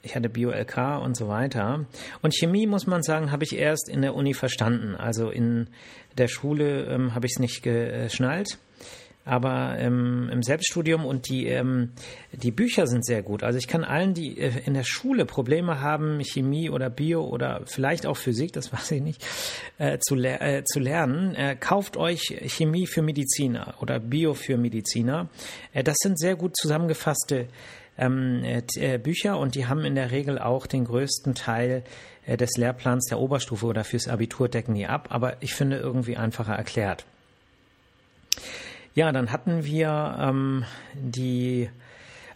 ich 0.04 0.16
hatte 0.16 0.30
Bio-LK 0.30 1.02
und 1.02 1.16
so 1.16 1.28
weiter. 1.28 1.86
Und 2.22 2.36
Chemie, 2.36 2.68
muss 2.68 2.88
man 2.88 3.04
sagen, 3.04 3.32
habe 3.32 3.44
ich 3.44 3.56
erst 3.56 3.90
in 3.90 4.02
der 4.02 4.16
Uni 4.16 4.34
verstanden. 4.34 4.96
Also 4.96 5.30
in 5.30 5.68
der 6.18 6.28
Schule 6.28 6.86
ähm, 6.86 7.16
habe 7.16 7.26
ich 7.26 7.34
es 7.34 7.40
nicht 7.40 7.62
geschnallt. 7.62 8.58
Aber 9.24 9.78
ähm, 9.78 10.30
im 10.32 10.42
Selbststudium 10.42 11.06
und 11.06 11.30
die, 11.30 11.46
ähm, 11.46 11.92
die 12.32 12.50
Bücher 12.50 12.88
sind 12.88 13.06
sehr 13.06 13.22
gut. 13.22 13.44
Also 13.44 13.60
ich 13.60 13.68
kann 13.68 13.84
allen, 13.84 14.16
die 14.16 14.40
äh, 14.40 14.52
in 14.66 14.74
der 14.74 14.84
Schule 14.84 15.26
Probleme 15.26 15.80
haben, 15.80 16.20
Chemie 16.24 16.72
oder 16.72 16.90
Bio 16.90 17.24
oder 17.24 17.62
vielleicht 17.66 18.08
auch 18.08 18.18
Physik, 18.18 18.52
das 18.54 18.74
weiß 18.74 18.92
ich 18.92 19.02
nicht, 19.02 19.24
äh, 19.78 20.00
zu, 20.00 20.16
le 20.16 20.40
äh, 20.40 20.64
zu 20.64 20.80
lernen, 20.80 21.36
äh, 21.36 21.56
kauft 21.56 21.98
euch 21.98 22.36
Chemie 22.48 22.88
für 22.88 23.04
Mediziner 23.04 23.76
oder 23.80 24.00
Bio 24.00 24.34
für 24.34 24.58
Mediziner. 24.58 25.30
Äh, 25.72 25.84
das 25.84 25.98
sind 26.00 26.18
sehr 26.18 26.36
gut 26.36 26.58
zusammengefasste 26.58 27.48
ähm, 28.02 28.44
äh, 28.44 28.64
äh, 28.76 28.98
Bücher 28.98 29.38
und 29.38 29.56
die 29.56 29.68
haben 29.68 29.86
in 29.86 29.96
der 29.96 30.12
Regel 30.12 30.40
auch 30.40 30.68
den 30.68 30.86
größten 30.86 31.36
Teil 31.36 31.84
äh, 32.26 32.36
des 32.36 32.58
Lehrplans 32.58 33.06
der 33.06 33.20
Oberstufe 33.20 33.66
oder 33.66 33.84
fürs 33.84 34.08
Abitur 34.08 34.50
decken 34.50 34.76
die 34.76 34.88
ab, 34.88 35.08
aber 35.10 35.42
ich 35.42 35.54
finde 35.54 35.78
irgendwie 35.78 36.18
einfacher 36.18 36.56
erklärt. 36.56 37.06
Ja, 38.94 39.12
dann 39.12 39.32
hatten 39.32 39.64
wir 39.64 40.18
ähm, 40.20 40.66
die 40.94 41.70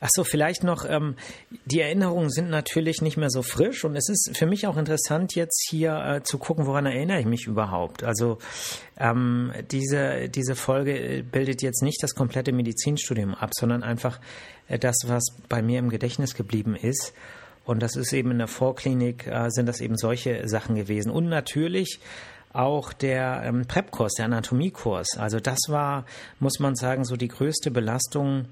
Ach 0.05 0.11
so, 0.13 0.23
vielleicht 0.23 0.63
noch, 0.63 0.85
ähm, 0.87 1.15
die 1.65 1.79
Erinnerungen 1.79 2.29
sind 2.29 2.51
natürlich 2.51 3.01
nicht 3.01 3.17
mehr 3.17 3.31
so 3.31 3.41
frisch 3.41 3.83
und 3.85 3.95
es 3.95 4.07
ist 4.07 4.37
für 4.37 4.45
mich 4.45 4.67
auch 4.67 4.77
interessant, 4.77 5.33
jetzt 5.33 5.65
hier 5.67 5.95
äh, 5.95 6.21
zu 6.21 6.37
gucken, 6.37 6.67
woran 6.67 6.85
erinnere 6.85 7.19
ich 7.19 7.25
mich 7.25 7.47
überhaupt. 7.47 8.03
Also 8.03 8.37
ähm, 8.99 9.51
diese, 9.71 10.29
diese 10.29 10.53
Folge 10.55 11.25
bildet 11.31 11.63
jetzt 11.63 11.81
nicht 11.81 12.03
das 12.03 12.13
komplette 12.13 12.51
Medizinstudium 12.51 13.33
ab, 13.33 13.49
sondern 13.55 13.81
einfach 13.81 14.19
äh, 14.67 14.77
das, 14.77 14.95
was 15.07 15.23
bei 15.49 15.63
mir 15.63 15.79
im 15.79 15.89
Gedächtnis 15.89 16.35
geblieben 16.35 16.75
ist. 16.75 17.11
Und 17.63 17.81
das 17.81 17.95
ist 17.95 18.13
eben 18.13 18.29
in 18.29 18.37
der 18.37 18.47
Vorklinik, 18.47 19.25
äh, 19.25 19.49
sind 19.49 19.65
das 19.65 19.81
eben 19.81 19.97
solche 19.97 20.47
Sachen 20.47 20.75
gewesen. 20.75 21.09
Und 21.09 21.29
natürlich 21.29 21.99
auch 22.53 22.93
der 22.93 23.41
ähm, 23.43 23.65
Prep-Kurs, 23.67 24.13
der 24.13 24.25
Anatomiekurs. 24.25 25.17
Also 25.17 25.39
das 25.39 25.57
war, 25.67 26.05
muss 26.39 26.59
man 26.59 26.75
sagen, 26.75 27.05
so 27.05 27.15
die 27.15 27.27
größte 27.27 27.71
Belastung 27.71 28.45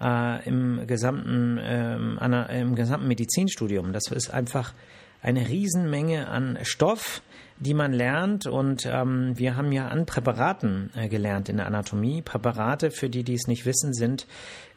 äh, 0.00 0.46
im 0.48 0.86
gesamten 0.86 1.58
ähm, 1.62 2.18
einer, 2.18 2.50
im 2.50 2.74
gesamten 2.74 3.08
Medizinstudium. 3.08 3.92
Das 3.92 4.10
ist 4.10 4.30
einfach 4.30 4.72
eine 5.22 5.48
Riesenmenge 5.48 6.28
an 6.28 6.58
Stoff, 6.62 7.22
die 7.58 7.74
man 7.74 7.92
lernt. 7.92 8.46
Und 8.46 8.86
ähm, 8.86 9.32
wir 9.36 9.56
haben 9.56 9.72
ja 9.72 9.88
an 9.88 10.06
Präparaten 10.06 10.90
äh, 10.94 11.08
gelernt 11.08 11.48
in 11.48 11.56
der 11.56 11.66
Anatomie. 11.66 12.22
Präparate, 12.22 12.90
für 12.90 13.08
die, 13.08 13.24
die 13.24 13.34
es 13.34 13.46
nicht 13.46 13.66
wissen, 13.66 13.92
sind 13.92 14.26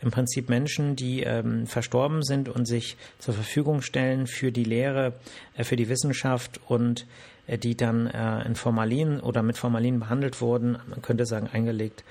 im 0.01 0.11
Prinzip 0.11 0.49
Menschen, 0.49 0.95
die 0.95 1.23
ähm, 1.23 1.67
verstorben 1.67 2.23
sind 2.23 2.49
und 2.49 2.65
sich 2.65 2.97
zur 3.19 3.33
Verfügung 3.33 3.81
stellen 3.81 4.27
für 4.27 4.51
die 4.51 4.63
Lehre, 4.63 5.13
äh, 5.55 5.63
für 5.63 5.75
die 5.75 5.89
Wissenschaft 5.89 6.59
und 6.67 7.05
äh, 7.47 7.57
die 7.57 7.75
dann 7.75 8.07
äh, 8.07 8.45
in 8.45 8.55
Formalin 8.55 9.19
oder 9.19 9.43
mit 9.43 9.57
Formalin 9.57 9.99
behandelt 9.99 10.41
wurden, 10.41 10.77
man 10.87 11.01
könnte 11.01 11.25
sagen 11.25 11.49
eingelegt, 11.51 12.03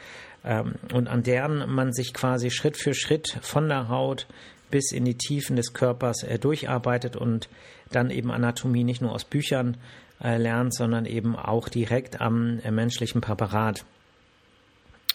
ähm, 0.49 0.75
und 0.93 1.07
an 1.07 1.23
deren 1.23 1.71
man 1.71 1.93
sich 1.93 2.12
quasi 2.12 2.50
Schritt 2.50 2.76
für 2.76 2.95
Schritt 2.95 3.38
von 3.43 3.69
der 3.69 3.88
Haut 3.88 4.26
bis 4.71 4.90
in 4.90 5.05
die 5.05 5.17
Tiefen 5.17 5.55
des 5.55 5.73
Körpers 5.73 6.25
äh, 6.25 6.38
durcharbeitet 6.38 7.14
und 7.14 7.49
dann 7.93 8.11
eben 8.11 8.33
Anatomie 8.33 8.85
nicht 8.85 9.00
nur 9.00 9.12
aus 9.12 9.25
Büchern 9.25 9.76
lernt, 10.21 10.75
sondern 10.75 11.07
eben 11.07 11.37
auch 11.37 11.69
direkt 11.69 12.21
am 12.21 12.57
menschlichen 12.57 13.21
Präparat. 13.21 13.85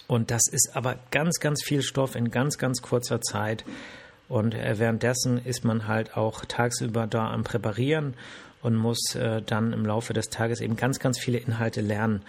Und 0.08 0.32
das 0.32 0.44
ist 0.50 0.72
aber 0.76 0.96
ganz, 1.12 1.42
ganz 1.42 1.62
viel 1.62 1.82
Stoff 1.82 2.16
in 2.16 2.32
ganz, 2.32 2.58
ganz 2.58 2.82
kurzer 2.82 3.20
Zeit. 3.20 3.66
Und 4.30 4.56
währenddessen 4.56 5.44
ist 5.44 5.66
man 5.66 5.88
halt 5.88 6.16
auch 6.16 6.46
tagsüber 6.46 7.06
da 7.06 7.32
am 7.32 7.44
Präparieren 7.44 8.14
und 8.64 8.76
muss 8.76 9.14
äh, 9.16 9.42
dann 9.42 9.74
im 9.74 9.86
Laufe 9.86 10.14
des 10.14 10.30
Tages 10.30 10.62
eben 10.62 10.76
ganz, 10.76 11.00
ganz 11.00 11.20
viele 11.20 11.38
Inhalte 11.38 11.82
lernen. 11.82 12.24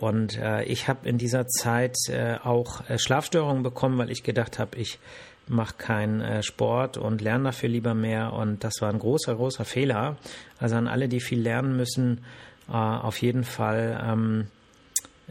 Und 0.00 0.38
äh, 0.38 0.64
ich 0.64 0.88
habe 0.88 1.06
in 1.06 1.18
dieser 1.18 1.46
Zeit 1.46 1.94
äh, 2.08 2.36
auch 2.42 2.88
äh, 2.88 2.98
Schlafstörungen 2.98 3.62
bekommen, 3.62 3.98
weil 3.98 4.10
ich 4.10 4.22
gedacht 4.22 4.58
habe, 4.58 4.78
ich 4.78 4.98
mache 5.46 5.74
keinen 5.76 6.22
äh, 6.22 6.42
Sport 6.42 6.96
und 6.96 7.20
lerne 7.20 7.44
dafür 7.44 7.68
lieber 7.68 7.92
mehr. 7.92 8.32
Und 8.32 8.64
das 8.64 8.80
war 8.80 8.90
ein 8.90 8.98
großer, 8.98 9.34
großer 9.34 9.66
Fehler. 9.66 10.16
Also 10.58 10.76
an 10.76 10.88
alle, 10.88 11.08
die 11.08 11.20
viel 11.20 11.42
lernen 11.42 11.76
müssen, 11.76 12.24
äh, 12.68 12.72
auf 12.72 13.20
jeden 13.20 13.44
Fall 13.44 14.02
ähm, 14.02 14.46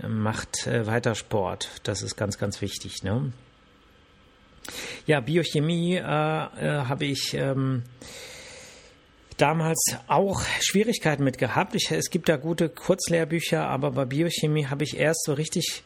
macht 0.07 0.67
weiter 0.67 1.15
Sport. 1.15 1.81
Das 1.83 2.03
ist 2.03 2.15
ganz, 2.15 2.38
ganz 2.38 2.61
wichtig. 2.61 3.01
Ne? 3.01 3.33
Ja, 5.07 5.19
Biochemie 5.19 5.95
äh, 5.95 6.01
äh, 6.01 6.85
habe 6.85 7.05
ich 7.05 7.33
ähm, 7.33 7.81
damals 9.41 9.96
auch 10.08 10.41
Schwierigkeiten 10.62 11.24
mit 11.24 11.38
gehabt. 11.38 11.75
Ich, 11.75 11.91
es 11.91 12.10
gibt 12.10 12.29
da 12.29 12.38
gute 12.38 12.69
Kurzlehrbücher, 12.69 13.67
aber 13.67 13.91
bei 13.91 14.05
Biochemie 14.05 14.67
habe 14.67 14.84
ich 14.84 14.98
erst 14.98 15.24
so 15.25 15.34
richtig, 15.34 15.84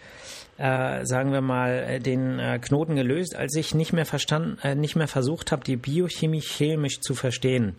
äh, 0.58 1.06
sagen 1.06 1.32
wir 1.32 1.42
mal, 1.42 1.72
äh, 1.72 2.00
den 2.00 2.40
äh, 2.40 2.60
Knoten 2.60 2.96
gelöst, 2.96 3.36
als 3.36 3.56
ich 3.56 3.76
nicht 3.76 3.94
mehr 3.94 4.06
verstanden, 4.06 4.58
äh, 4.64 4.76
nicht 4.76 4.96
mehr 4.96 5.08
versucht 5.08 5.52
habe, 5.52 5.64
die 5.64 5.78
Biochemie 5.78 6.42
chemisch 6.42 7.00
zu 7.00 7.16
verstehen. 7.16 7.76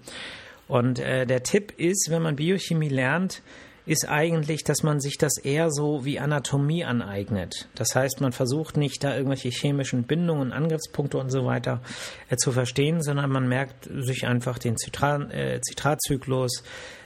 Und 0.69 0.99
äh, 0.99 1.26
der 1.26 1.43
Tipp 1.43 1.75
ist, 1.76 2.09
wenn 2.11 2.23
man 2.23 2.37
Biochemie 2.37 2.88
lernt, 2.88 3.43
ist 3.86 4.08
eigentlich, 4.08 4.64
dass 4.64 4.82
man 4.82 5.00
sich 5.00 5.18
das 5.18 5.36
eher 5.36 5.70
so 5.70 6.04
wie 6.04 6.18
Anatomie 6.18 6.84
aneignet. 6.84 7.68
Das 7.74 7.94
heißt, 7.94 8.20
man 8.20 8.32
versucht 8.32 8.76
nicht 8.76 9.04
da 9.04 9.14
irgendwelche 9.14 9.50
chemischen 9.50 10.04
Bindungen, 10.04 10.52
Angriffspunkte 10.52 11.18
und 11.18 11.30
so 11.30 11.44
weiter 11.44 11.82
äh, 12.30 12.36
zu 12.36 12.52
verstehen, 12.52 13.02
sondern 13.02 13.30
man 13.30 13.46
merkt 13.46 13.88
sich 13.90 14.26
einfach 14.26 14.58
den 14.58 14.76
Zitrat, 14.76 15.30
äh, 15.32 15.60
Zitratzyklus, 15.60 16.62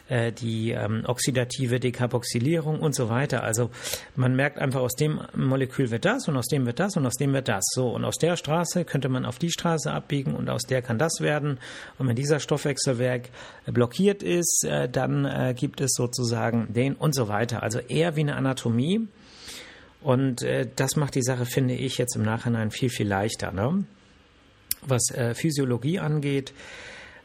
äh, 0.09 0.33
die 0.33 0.71
ähm, 0.71 1.05
oxidative 1.07 1.81
Dekarboxylierung 1.81 2.81
und 2.81 2.95
so 2.95 3.09
weiter. 3.09 3.43
Also 3.43 3.71
man 4.17 4.35
merkt 4.35 4.59
einfach, 4.59 4.81
aus 4.81 4.95
dem 4.95 5.21
Molekül 5.35 5.91
wird 5.91 6.05
das 6.05 6.29
und 6.29 6.37
aus 6.37 6.47
dem 6.47 6.67
wird 6.67 6.81
das 6.81 6.97
und 6.97 7.07
aus 7.07 7.15
dem 7.15 7.33
wird 7.33 7.49
das. 7.49 7.65
So, 7.75 7.91
und 7.91 8.05
aus 8.05 8.17
der 8.17 8.37
Straße 8.37 8.85
könnte 8.85 9.09
man 9.09 9.25
auf 9.25 9.39
die 9.39 9.51
Straße 9.51 9.91
abbiegen 9.91 10.35
und 10.35 10.49
aus 10.49 10.63
der 10.63 10.83
kann 10.83 10.99
das 10.99 11.21
werden. 11.21 11.59
Und 11.99 12.09
wenn 12.09 12.17
dieser 12.17 12.41
Stoffwechselwerk 12.41 13.29
blockiert 13.67 14.23
ist, 14.23 14.65
äh, 14.65 14.89
dann 14.89 15.25
äh, 15.25 15.55
gibt 15.57 15.81
es 15.81 15.93
sozusagen 15.95 16.73
den 16.73 16.95
und 16.95 17.15
so 17.15 17.29
weiter. 17.29 17.63
Also 17.63 17.79
eher 17.79 18.17
wie 18.17 18.21
eine 18.21 18.37
Anatomie. 18.37 19.09
Und 20.01 20.43
äh, 20.43 20.69
das 20.75 20.97
macht 20.97 21.15
die 21.15 21.23
Sache, 21.23 21.45
finde 21.45 21.75
ich, 21.75 21.99
jetzt 21.99 22.17
im 22.17 22.23
Nachhinein 22.23 22.71
viel, 22.71 22.89
viel 22.89 23.09
leichter. 23.09 23.53
Ne? 23.53 23.85
Was 24.87 25.11
äh, 25.11 25.35
Physiologie 25.35 25.99
angeht, 25.99 26.53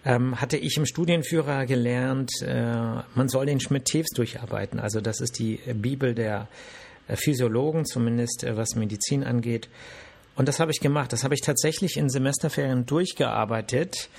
ähm, 0.05 0.39
hatte 0.39 0.57
ich 0.57 0.77
im 0.77 0.85
Studienführer 0.85 1.65
gelernt, 1.65 2.31
äh, 2.41 3.01
man 3.15 3.29
soll 3.29 3.45
den 3.45 3.59
Schmidt-Tews 3.59 4.09
durcharbeiten. 4.15 4.79
Also 4.79 5.01
das 5.01 5.21
ist 5.21 5.39
die 5.39 5.59
Bibel 5.73 6.13
der 6.13 6.47
äh, 7.07 7.15
Physiologen, 7.15 7.85
zumindest 7.85 8.43
äh, 8.43 8.57
was 8.57 8.75
Medizin 8.75 9.23
angeht. 9.23 9.69
Und 10.35 10.47
das 10.47 10.59
habe 10.59 10.71
ich 10.71 10.79
gemacht. 10.79 11.13
Das 11.13 11.23
habe 11.23 11.35
ich 11.35 11.41
tatsächlich 11.41 11.97
in 11.97 12.09
Semesterferien 12.09 12.85
durchgearbeitet 12.85 14.09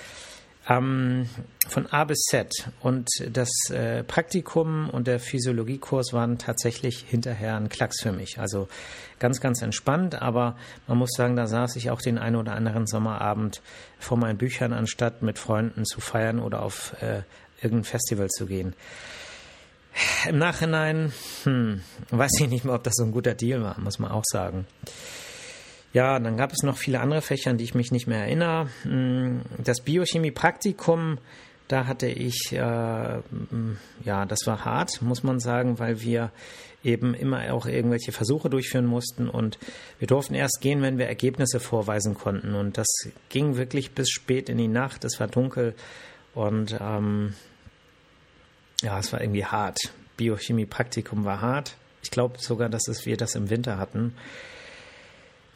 ähm, 0.67 1.29
von 1.67 1.87
A 1.87 2.05
bis 2.05 2.19
Z. 2.29 2.71
Und 2.79 3.09
das 3.29 3.49
äh, 3.69 4.03
Praktikum 4.03 4.89
und 4.89 5.07
der 5.07 5.19
Physiologiekurs 5.19 6.13
waren 6.13 6.37
tatsächlich 6.37 7.05
hinterher 7.07 7.57
ein 7.57 7.69
Klacks 7.69 8.01
für 8.01 8.11
mich. 8.11 8.39
Also 8.39 8.67
ganz, 9.19 9.41
ganz 9.41 9.61
entspannt, 9.61 10.21
aber 10.21 10.55
man 10.87 10.97
muss 10.97 11.11
sagen, 11.15 11.35
da 11.35 11.47
saß 11.47 11.75
ich 11.75 11.89
auch 11.89 12.01
den 12.01 12.17
einen 12.17 12.35
oder 12.35 12.53
anderen 12.53 12.87
Sommerabend 12.87 13.61
vor 14.05 14.17
meinen 14.17 14.37
Büchern, 14.37 14.71
anstatt 14.71 15.21
mit 15.21 15.39
Freunden 15.39 15.85
zu 15.85 15.99
feiern 15.99 16.39
oder 16.39 16.61
auf 16.61 16.95
äh, 17.01 17.23
irgendein 17.61 17.83
Festival 17.83 18.29
zu 18.29 18.45
gehen. 18.45 18.73
Im 20.27 20.37
Nachhinein 20.37 21.11
hm, 21.43 21.81
weiß 22.11 22.39
ich 22.39 22.49
nicht 22.49 22.65
mehr, 22.65 22.75
ob 22.75 22.83
das 22.83 22.95
so 22.95 23.03
ein 23.03 23.11
guter 23.11 23.33
Deal 23.33 23.61
war, 23.63 23.79
muss 23.79 23.99
man 23.99 24.11
auch 24.11 24.23
sagen. 24.25 24.67
Ja, 25.93 26.19
dann 26.19 26.35
gab 26.35 26.51
es 26.51 26.63
noch 26.63 26.77
viele 26.77 26.99
andere 26.99 27.21
Fächer, 27.21 27.51
an 27.51 27.57
die 27.57 27.63
ich 27.63 27.73
mich 27.73 27.91
nicht 27.91 28.05
mehr 28.05 28.19
erinnere. 28.19 28.69
Hm, 28.83 29.41
das 29.57 29.81
Biochemie-Praktikum, 29.81 31.17
da 31.67 31.87
hatte 31.87 32.07
ich, 32.07 32.51
äh, 32.51 32.57
ja, 32.57 34.25
das 34.27 34.39
war 34.45 34.65
hart, 34.65 35.01
muss 35.01 35.23
man 35.23 35.39
sagen, 35.39 35.79
weil 35.79 36.01
wir 36.01 36.31
eben 36.83 37.15
immer 37.15 37.51
auch 37.53 37.65
irgendwelche 37.65 38.11
Versuche 38.11 38.49
durchführen 38.49 38.85
mussten 38.85 39.27
und 39.27 39.57
wir 39.97 40.07
durften 40.07 40.35
erst 40.35 40.61
gehen, 40.61 40.83
wenn 40.83 40.99
wir 40.99 41.07
Ergebnisse 41.07 41.59
vorweisen 41.59 42.13
konnten. 42.13 42.53
Und 42.53 42.77
das 42.77 42.87
ging 43.29 43.57
wirklich 43.57 43.93
bis 43.93 44.09
spät 44.09 44.49
in 44.49 44.59
die 44.59 44.67
Nacht, 44.67 45.03
es 45.03 45.19
war 45.19 45.27
dunkel 45.27 45.73
und 46.35 46.77
ähm, 46.79 47.33
ja, 48.81 48.99
es 48.99 49.11
war 49.11 49.21
irgendwie 49.21 49.45
hart. 49.45 49.79
Biochemie-Praktikum 50.17 51.25
war 51.25 51.41
hart. 51.41 51.75
Ich 52.03 52.11
glaube 52.11 52.37
sogar, 52.39 52.69
dass 52.69 52.87
es 52.87 53.05
wir 53.05 53.17
das 53.17 53.35
im 53.35 53.49
Winter 53.49 53.77
hatten. 53.77 54.13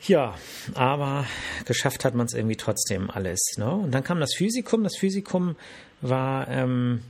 Ja, 0.01 0.36
aber 0.75 1.25
geschafft 1.65 2.06
hat 2.06 2.15
man 2.15 2.25
es 2.25 2.34
irgendwie 2.34 2.56
trotzdem 2.56 3.10
alles. 3.10 3.39
Ne? 3.58 3.70
Und 3.70 3.91
dann 3.91 4.03
kam 4.03 4.20
das 4.20 4.34
Physikum. 4.36 4.84
Das 4.84 4.98
Physikum 4.98 5.56
war 6.01 6.48
ähm, 6.48 7.01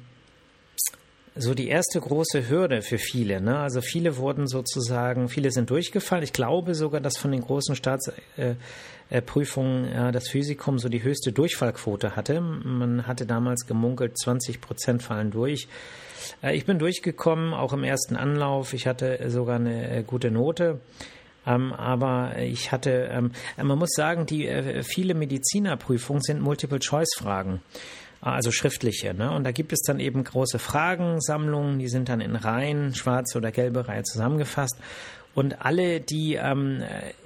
so 1.36 1.54
die 1.54 1.68
erste 1.68 2.02
große 2.02 2.50
Hürde 2.50 2.82
für 2.82 2.98
viele. 2.98 3.42
Ne? 3.42 3.60
Also 3.60 3.82
viele 3.82 4.18
wurden 4.18 4.48
sozusagen, 4.48 5.30
viele 5.30 5.52
sind 5.52 5.70
durchgefallen. 5.70 6.24
Ich 6.24 6.34
glaube 6.34 6.74
sogar, 6.74 7.00
dass 7.00 7.16
von 7.18 7.32
den 7.32 7.42
großen 7.42 7.76
Staatsprüfungen 7.76 9.86
äh, 9.86 10.10
äh, 10.10 10.12
das 10.12 10.30
Physikum 10.30 10.80
so 10.80 10.90
die 10.90 11.04
höchste 11.04 11.32
Durchfallquote 11.32 12.16
hatte. 12.16 12.42
Man 12.42 13.06
hatte 13.08 13.28
damals 13.28 13.68
gemunkelt, 13.68 14.18
20 14.18 14.62
Prozent 14.62 15.04
fallen 15.04 15.30
durch. 15.32 15.68
Äh, 16.42 16.58
ich 16.58 16.66
bin 16.66 16.80
durchgekommen, 16.80 17.54
auch 17.54 17.74
im 17.74 17.84
ersten 17.84 18.16
Anlauf. 18.16 18.74
Ich 18.74 18.88
hatte 18.88 19.30
sogar 19.30 19.58
eine 19.58 19.90
äh, 19.90 20.02
gute 20.04 20.32
Note. 20.32 20.80
Ähm, 21.46 21.74
aber 21.74 22.38
ich 22.40 22.72
hatte, 22.72 23.10
ähm, 23.12 23.32
man 23.58 23.78
muss 23.78 23.92
sagen, 23.96 24.26
die 24.26 24.48
äh, 24.48 24.84
viele 24.84 25.14
Medizinerprüfungen 25.14 26.22
sind 26.22 26.42
Multiple-Choice-Fragen 26.42 27.62
also 28.22 28.52
schriftliche. 28.52 29.14
Ne? 29.14 29.32
Und 29.32 29.44
da 29.44 29.52
gibt 29.52 29.72
es 29.72 29.82
dann 29.82 30.00
eben 30.00 30.24
große 30.24 30.60
Fragensammlungen, 30.60 31.80
die 31.80 31.88
sind 31.88 32.10
dann 32.10 32.22
in 32.22 32.36
Reihen, 32.36 32.94
schwarze 32.94 33.38
oder 33.38 33.52
gelbe 33.52 33.88
Reihe 33.88 34.04
zusammengefasst. 34.04 34.78
Und 35.36 35.66
alle, 35.66 36.02
die 36.02 36.36
ähm, 36.36 36.84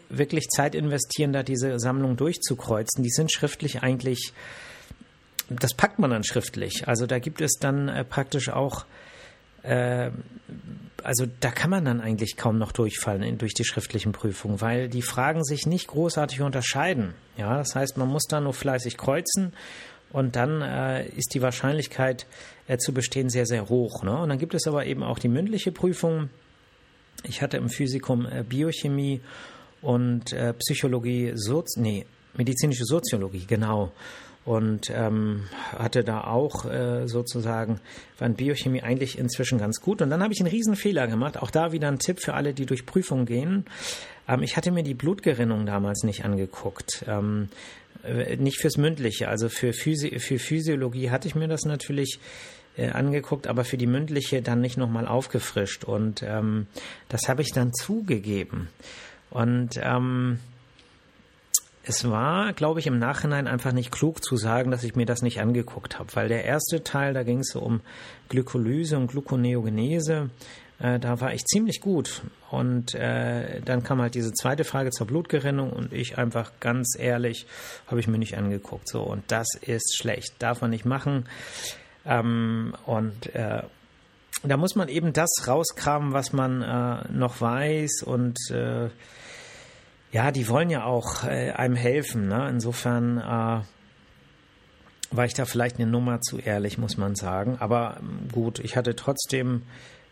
wirklich 0.09 0.47
Zeit 0.49 0.75
investieren, 0.75 1.33
da 1.33 1.43
diese 1.43 1.79
Sammlung 1.79 2.15
durchzukreuzen, 2.15 3.03
die 3.03 3.09
sind 3.09 3.31
schriftlich 3.31 3.81
eigentlich, 3.81 4.33
das 5.49 5.73
packt 5.73 5.99
man 5.99 6.11
dann 6.11 6.23
schriftlich. 6.23 6.87
Also 6.87 7.07
da 7.07 7.19
gibt 7.19 7.41
es 7.41 7.53
dann 7.59 7.89
äh, 7.89 8.03
praktisch 8.03 8.49
auch 8.49 8.85
äh, 9.63 10.11
also 11.03 11.25
da 11.39 11.51
kann 11.51 11.69
man 11.69 11.85
dann 11.85 12.01
eigentlich 12.01 12.37
kaum 12.37 12.57
noch 12.57 12.71
durchfallen 12.71 13.23
in, 13.23 13.37
durch 13.37 13.53
die 13.53 13.65
schriftlichen 13.65 14.11
Prüfungen, 14.11 14.61
weil 14.61 14.89
die 14.89 15.01
Fragen 15.01 15.43
sich 15.43 15.65
nicht 15.65 15.87
großartig 15.87 16.41
unterscheiden. 16.41 17.13
Ja, 17.37 17.57
das 17.57 17.75
heißt, 17.75 17.97
man 17.97 18.07
muss 18.07 18.23
da 18.23 18.39
nur 18.39 18.53
fleißig 18.53 18.97
kreuzen 18.97 19.53
und 20.11 20.35
dann 20.35 20.61
äh, 20.61 21.07
ist 21.09 21.33
die 21.33 21.41
Wahrscheinlichkeit 21.41 22.25
äh, 22.67 22.77
zu 22.77 22.93
bestehen 22.93 23.29
sehr, 23.29 23.45
sehr 23.45 23.69
hoch. 23.69 24.03
Ne? 24.03 24.17
Und 24.17 24.29
dann 24.29 24.37
gibt 24.37 24.53
es 24.53 24.67
aber 24.67 24.85
eben 24.85 25.03
auch 25.03 25.19
die 25.19 25.27
mündliche 25.27 25.71
Prüfung. 25.71 26.29
Ich 27.23 27.41
hatte 27.41 27.57
im 27.57 27.69
Physikum 27.69 28.25
äh, 28.25 28.43
Biochemie 28.43 29.21
und 29.81 30.31
äh, 30.31 30.53
Psychologie, 30.53 31.33
Sozi 31.35 31.81
nee, 31.81 32.05
medizinische 32.35 32.85
Soziologie, 32.85 33.45
genau. 33.45 33.91
Und 34.45 34.89
ähm, 34.89 35.43
hatte 35.77 36.03
da 36.03 36.21
auch 36.25 36.65
äh, 36.65 37.07
sozusagen, 37.07 37.79
in 38.19 38.35
Biochemie 38.35 38.81
eigentlich 38.81 39.17
inzwischen 39.17 39.57
ganz 39.57 39.81
gut. 39.81 40.01
Und 40.01 40.09
dann 40.09 40.23
habe 40.23 40.33
ich 40.33 40.39
einen 40.39 40.49
riesen 40.49 40.75
Fehler 40.75 41.07
gemacht. 41.07 41.41
Auch 41.41 41.51
da 41.51 41.71
wieder 41.71 41.89
ein 41.89 41.99
Tipp 41.99 42.21
für 42.21 42.33
alle, 42.33 42.53
die 42.53 42.65
durch 42.65 42.85
Prüfungen 42.85 43.25
gehen. 43.25 43.65
Ähm, 44.27 44.43
ich 44.43 44.57
hatte 44.57 44.71
mir 44.71 44.83
die 44.83 44.93
Blutgerinnung 44.93 45.65
damals 45.65 46.03
nicht 46.03 46.25
angeguckt. 46.25 47.05
Ähm, 47.07 47.49
äh, 48.03 48.35
nicht 48.37 48.59
fürs 48.59 48.77
Mündliche, 48.77 49.27
also 49.27 49.49
für, 49.49 49.73
Physi 49.73 50.19
für 50.19 50.39
Physiologie 50.39 51.09
hatte 51.09 51.27
ich 51.27 51.35
mir 51.35 51.47
das 51.47 51.63
natürlich 51.63 52.19
äh, 52.77 52.89
angeguckt, 52.89 53.47
aber 53.47 53.63
für 53.63 53.77
die 53.77 53.87
mündliche 53.87 54.41
dann 54.41 54.61
nicht 54.61 54.77
nochmal 54.77 55.07
aufgefrischt. 55.07 55.83
Und 55.83 56.23
ähm, 56.23 56.67
das 57.09 57.29
habe 57.29 57.41
ich 57.41 57.51
dann 57.51 57.73
zugegeben. 57.73 58.69
Und 59.29 59.79
ähm, 59.81 60.39
es 61.85 62.09
war, 62.09 62.53
glaube 62.53 62.79
ich, 62.79 62.87
im 62.87 62.97
Nachhinein 62.97 63.47
einfach 63.47 63.73
nicht 63.73 63.91
klug 63.91 64.23
zu 64.23 64.37
sagen, 64.37 64.71
dass 64.71 64.83
ich 64.83 64.95
mir 64.95 65.05
das 65.05 65.21
nicht 65.21 65.41
angeguckt 65.41 65.99
habe, 65.99 66.15
weil 66.15 66.29
der 66.29 66.45
erste 66.45 66.83
Teil, 66.83 67.13
da 67.13 67.23
ging 67.23 67.39
es 67.39 67.49
so 67.49 67.59
um 67.59 67.81
Glykolyse 68.29 68.97
und 68.97 69.07
Gluconeogenese, 69.07 70.29
äh, 70.79 70.99
da 70.99 71.19
war 71.19 71.33
ich 71.33 71.45
ziemlich 71.45 71.81
gut. 71.81 72.21
Und 72.49 72.95
äh, 72.95 73.61
dann 73.61 73.83
kam 73.83 74.01
halt 74.01 74.15
diese 74.15 74.31
zweite 74.31 74.63
Frage 74.63 74.91
zur 74.91 75.07
Blutgerinnung 75.07 75.71
und 75.71 75.91
ich 75.91 76.17
einfach 76.17 76.53
ganz 76.61 76.95
ehrlich, 76.97 77.47
habe 77.87 77.99
ich 77.99 78.07
mir 78.07 78.17
nicht 78.17 78.37
angeguckt. 78.37 78.87
So, 78.87 79.01
und 79.01 79.23
das 79.27 79.47
ist 79.61 79.97
schlecht, 79.97 80.35
darf 80.39 80.61
man 80.61 80.69
nicht 80.69 80.85
machen. 80.85 81.25
Ähm, 82.05 82.75
und 82.85 83.35
äh, 83.35 83.63
da 84.43 84.57
muss 84.57 84.75
man 84.75 84.87
eben 84.87 85.13
das 85.13 85.29
rauskramen, 85.47 86.13
was 86.13 86.33
man 86.33 86.61
äh, 86.61 87.11
noch 87.11 87.41
weiß 87.41 88.03
und 88.03 88.37
äh, 88.51 88.89
ja, 90.13 90.31
die 90.31 90.47
wollen 90.47 90.69
ja 90.69 90.85
auch 90.85 91.23
äh, 91.23 91.51
einem 91.51 91.75
helfen. 91.75 92.27
Ne? 92.27 92.47
Insofern 92.47 93.17
äh, 93.17 93.61
war 95.11 95.25
ich 95.25 95.33
da 95.33 95.45
vielleicht 95.45 95.79
eine 95.79 95.89
Nummer 95.89 96.21
zu 96.21 96.37
ehrlich, 96.37 96.77
muss 96.77 96.97
man 96.97 97.15
sagen. 97.15 97.57
Aber 97.59 97.97
ähm, 97.99 98.27
gut, 98.31 98.59
ich 98.59 98.77
hatte 98.77 98.95
trotzdem, 98.95 99.63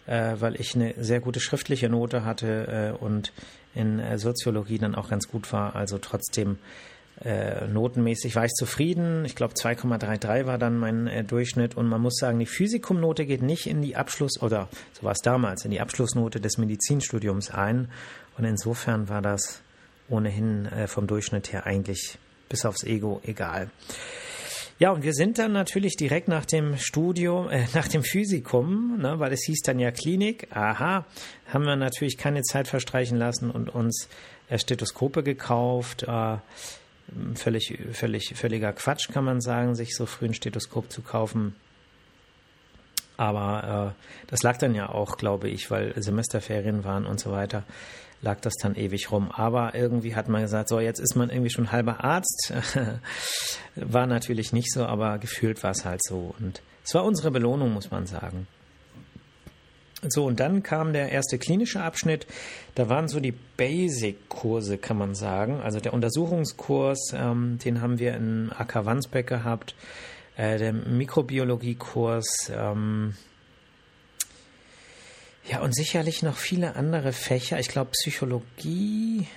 äh, 0.08 0.34
weil 0.40 0.60
ich 0.60 0.74
eine 0.74 0.96
sehr 0.98 1.20
gute 1.20 1.40
schriftliche 1.40 1.88
Note 1.88 2.26
hatte 2.26 2.96
äh, 3.00 3.04
und 3.04 3.32
in 3.76 4.00
äh, 4.00 4.18
Soziologie 4.18 4.80
dann 4.80 4.96
auch 4.96 5.08
ganz 5.08 5.28
gut 5.28 5.54
war, 5.54 5.76
also 5.76 6.00
trotzdem 6.00 6.58
äh, 7.24 7.68
notenmäßig 7.68 8.36
war 8.36 8.46
ich 8.46 8.54
zufrieden. 8.54 9.24
Ich 9.26 9.36
glaube 9.36 9.54
2,33 9.54 10.48
war 10.48 10.58
dann 10.58 10.80
mein 10.80 11.28
Durchschnitt 11.28 11.78
und 11.78 11.88
man 11.88 12.02
muss 12.02 12.16
sagen, 12.16 12.40
die 12.40 12.48
Physikumnote 12.48 13.28
geht 13.28 13.44
nicht 13.44 13.68
in 13.68 13.84
die 13.84 13.96
Abschluss 13.96 14.42
oder 14.42 14.68
so 14.94 15.04
war 15.04 15.12
es 15.12 15.20
damals 15.20 15.64
in 15.64 15.70
die 15.70 15.80
Abschlussnote 15.80 16.40
des 16.40 16.58
Medizinstudiums 16.58 17.52
ein 17.52 17.90
und 18.40 18.46
insofern 18.46 19.08
war 19.08 19.22
das 19.22 19.61
ohnehin 20.12 20.66
äh, 20.66 20.88
vom 20.88 21.08
Durchschnitt 21.08 21.52
her 21.52 21.66
eigentlich 21.66 22.18
bis 22.50 22.66
aufs 22.66 22.84
Ego 22.84 23.22
egal. 23.24 23.72
Ja, 24.82 24.90
und 24.90 25.04
wir 25.04 25.14
sind 25.14 25.38
dann 25.38 25.52
natürlich 25.52 25.96
direkt 25.96 26.28
nach 26.28 26.44
dem 26.44 26.76
Studium, 26.78 27.50
äh, 27.50 27.66
nach 27.76 27.88
dem 27.88 28.04
Physikum, 28.04 28.98
ne, 28.98 29.20
weil 29.20 29.32
es 29.32 29.44
hieß 29.46 29.62
dann 29.64 29.78
ja 29.78 29.92
Klinik, 29.92 30.48
aha, 30.50 31.06
haben 31.54 31.66
wir 31.66 31.76
natürlich 31.76 32.18
keine 32.18 32.42
Zeit 32.42 32.68
verstreichen 32.68 33.18
lassen 33.18 33.52
und 33.52 33.70
uns 33.70 34.10
äh, 34.50 34.58
Stethoskope 34.58 35.22
gekauft. 35.22 36.04
Äh, 36.04 36.38
völlig, 37.36 37.78
völlig, 37.92 38.34
völliger 38.36 38.74
Quatsch, 38.74 39.10
kann 39.12 39.24
man 39.24 39.40
sagen, 39.40 39.76
sich 39.76 39.96
so 39.96 40.06
früh 40.06 40.26
ein 40.26 40.34
Stethoskop 40.34 40.92
zu 40.92 41.04
kaufen. 41.04 41.56
Aber 43.18 43.96
äh, 43.96 44.28
das 44.32 44.42
lag 44.42 44.58
dann 44.58 44.74
ja 44.74 44.90
auch, 44.90 45.18
glaube 45.18 45.48
ich, 45.48 45.70
weil 45.70 45.94
Semesterferien 46.02 46.84
waren 46.84 47.06
und 47.06 47.20
so 47.20 47.32
weiter 47.32 47.66
lag 48.22 48.40
das 48.42 48.54
dann 48.62 48.76
ewig 48.76 49.12
rum. 49.12 49.32
Aber 49.32 49.76
irgendwie 49.76 50.16
hat 50.16 50.30
man 50.30 50.42
gesagt, 50.42 50.70
so 50.70 50.80
jetzt 50.80 51.00
ist 51.00 51.16
man 51.16 51.30
irgendwie 51.30 51.50
schon 51.50 51.72
halber 51.72 52.04
Arzt. 52.04 52.54
war 53.76 54.08
natürlich 54.08 54.54
nicht 54.54 54.72
so, 54.72 54.86
aber 54.86 55.18
gefühlt 55.18 55.64
war 55.64 55.72
es 55.72 55.86
halt 55.86 56.04
so. 56.04 56.36
Und 56.40 56.62
es 56.84 56.94
war 56.94 57.04
unsere 57.04 57.32
Belohnung, 57.32 57.74
muss 57.74 57.92
man 57.92 58.06
sagen. 58.06 58.48
So, 60.08 60.26
und 60.26 60.40
dann 60.40 60.64
kam 60.64 60.94
der 60.94 61.12
erste 61.12 61.38
klinische 61.38 61.82
Abschnitt. 61.82 62.26
Da 62.74 62.90
waren 62.90 63.08
so 63.08 63.20
die 63.20 63.34
Basic-Kurse, 63.58 64.80
kann 64.80 64.98
man 64.98 65.14
sagen. 65.14 65.62
Also 65.62 65.80
der 65.80 65.94
Untersuchungskurs, 65.94 67.14
ähm, 67.14 67.60
den 67.64 67.82
haben 67.82 68.00
wir 68.00 68.16
in 68.16 68.52
AK 68.52 68.86
Wandsbeck 68.86 69.28
gehabt. 69.28 69.76
Äh, 70.36 70.58
der 70.58 70.74
Mikrobiologie-Kurs, 70.74 72.52
ähm, 72.56 73.14
ja, 75.48 75.62
und 75.62 75.76
sicherlich 75.76 76.22
noch 76.24 76.38
viele 76.38 76.76
andere 76.76 77.14
Fächer. 77.14 77.60
Ich 77.60 77.68
glaube, 77.68 77.92
Psychologie 77.92 79.28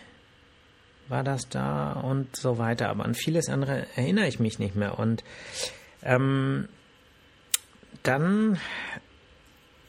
war 1.09 1.25
das 1.25 1.49
da 1.49 1.93
und 1.93 2.37
so 2.37 2.59
weiter. 2.59 2.89
Aber 2.89 3.05
an 3.05 3.15
vieles 3.15 3.49
andere 3.49 3.87
erinnere 3.97 4.27
ich 4.27 4.39
mich 4.39 4.59
nicht 4.59 4.75
mehr. 4.75 4.99
Und 4.99 5.25
ähm, 6.03 6.69
dann, 8.03 8.59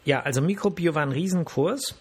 ja, 0.06 0.22
also 0.22 0.42
Mikrobio 0.42 0.96
war 0.96 1.04
ein 1.04 1.12
Riesenkurs. 1.12 2.00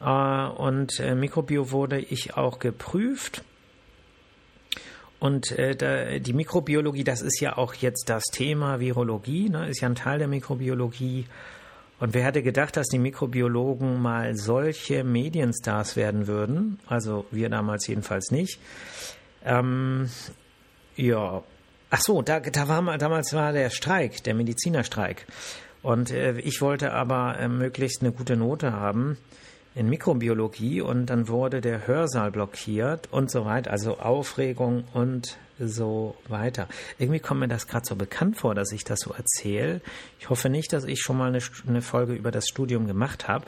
Äh, 0.00 0.04
und 0.04 1.00
äh, 1.00 1.14
Mikrobio 1.14 1.70
wurde 1.70 2.00
ich 2.00 2.36
auch 2.36 2.58
geprüft. 2.58 3.42
Und 5.20 5.50
äh, 5.52 5.74
da, 5.74 6.18
die 6.18 6.32
Mikrobiologie, 6.32 7.02
das 7.02 7.22
ist 7.22 7.40
ja 7.40 7.56
auch 7.56 7.74
jetzt 7.74 8.08
das 8.08 8.24
Thema 8.24 8.78
Virologie, 8.78 9.48
ne, 9.48 9.68
ist 9.68 9.80
ja 9.80 9.88
ein 9.88 9.96
Teil 9.96 10.18
der 10.18 10.28
Mikrobiologie. 10.28 11.26
Und 12.00 12.14
wer 12.14 12.24
hätte 12.24 12.42
gedacht, 12.42 12.76
dass 12.76 12.86
die 12.86 12.98
Mikrobiologen 12.98 14.00
mal 14.00 14.36
solche 14.36 15.02
Medienstars 15.02 15.96
werden 15.96 16.26
würden? 16.26 16.78
Also 16.86 17.26
wir 17.30 17.48
damals 17.48 17.86
jedenfalls 17.86 18.30
nicht. 18.30 18.60
Ähm, 19.44 20.08
ja, 20.96 21.42
ach 21.90 22.00
so, 22.00 22.22
da, 22.22 22.40
da 22.40 22.68
war 22.68 22.82
mal, 22.82 22.98
damals 22.98 23.32
war 23.34 23.52
der 23.52 23.70
Streik, 23.70 24.22
der 24.22 24.34
Medizinerstreik. 24.34 25.26
Und 25.82 26.10
äh, 26.10 26.38
ich 26.38 26.60
wollte 26.60 26.92
aber 26.92 27.38
äh, 27.38 27.48
möglichst 27.48 28.02
eine 28.02 28.12
gute 28.12 28.36
Note 28.36 28.72
haben 28.72 29.16
in 29.74 29.88
Mikrobiologie 29.88 30.80
und 30.80 31.06
dann 31.06 31.28
wurde 31.28 31.60
der 31.60 31.86
Hörsaal 31.86 32.30
blockiert 32.30 33.08
und 33.12 33.30
so 33.30 33.44
weiter. 33.44 33.70
Also 33.70 33.98
Aufregung 33.98 34.84
und 34.92 35.38
so 35.58 36.16
weiter. 36.28 36.68
Irgendwie 36.98 37.20
kommt 37.20 37.40
mir 37.40 37.48
das 37.48 37.66
gerade 37.66 37.86
so 37.86 37.96
bekannt 37.96 38.36
vor, 38.36 38.54
dass 38.54 38.72
ich 38.72 38.84
das 38.84 39.00
so 39.00 39.12
erzähle. 39.12 39.80
Ich 40.18 40.30
hoffe 40.30 40.48
nicht, 40.48 40.72
dass 40.72 40.84
ich 40.84 41.00
schon 41.00 41.16
mal 41.16 41.28
eine, 41.28 41.40
eine 41.66 41.82
Folge 41.82 42.14
über 42.14 42.30
das 42.30 42.48
Studium 42.48 42.86
gemacht 42.86 43.28
habe. 43.28 43.46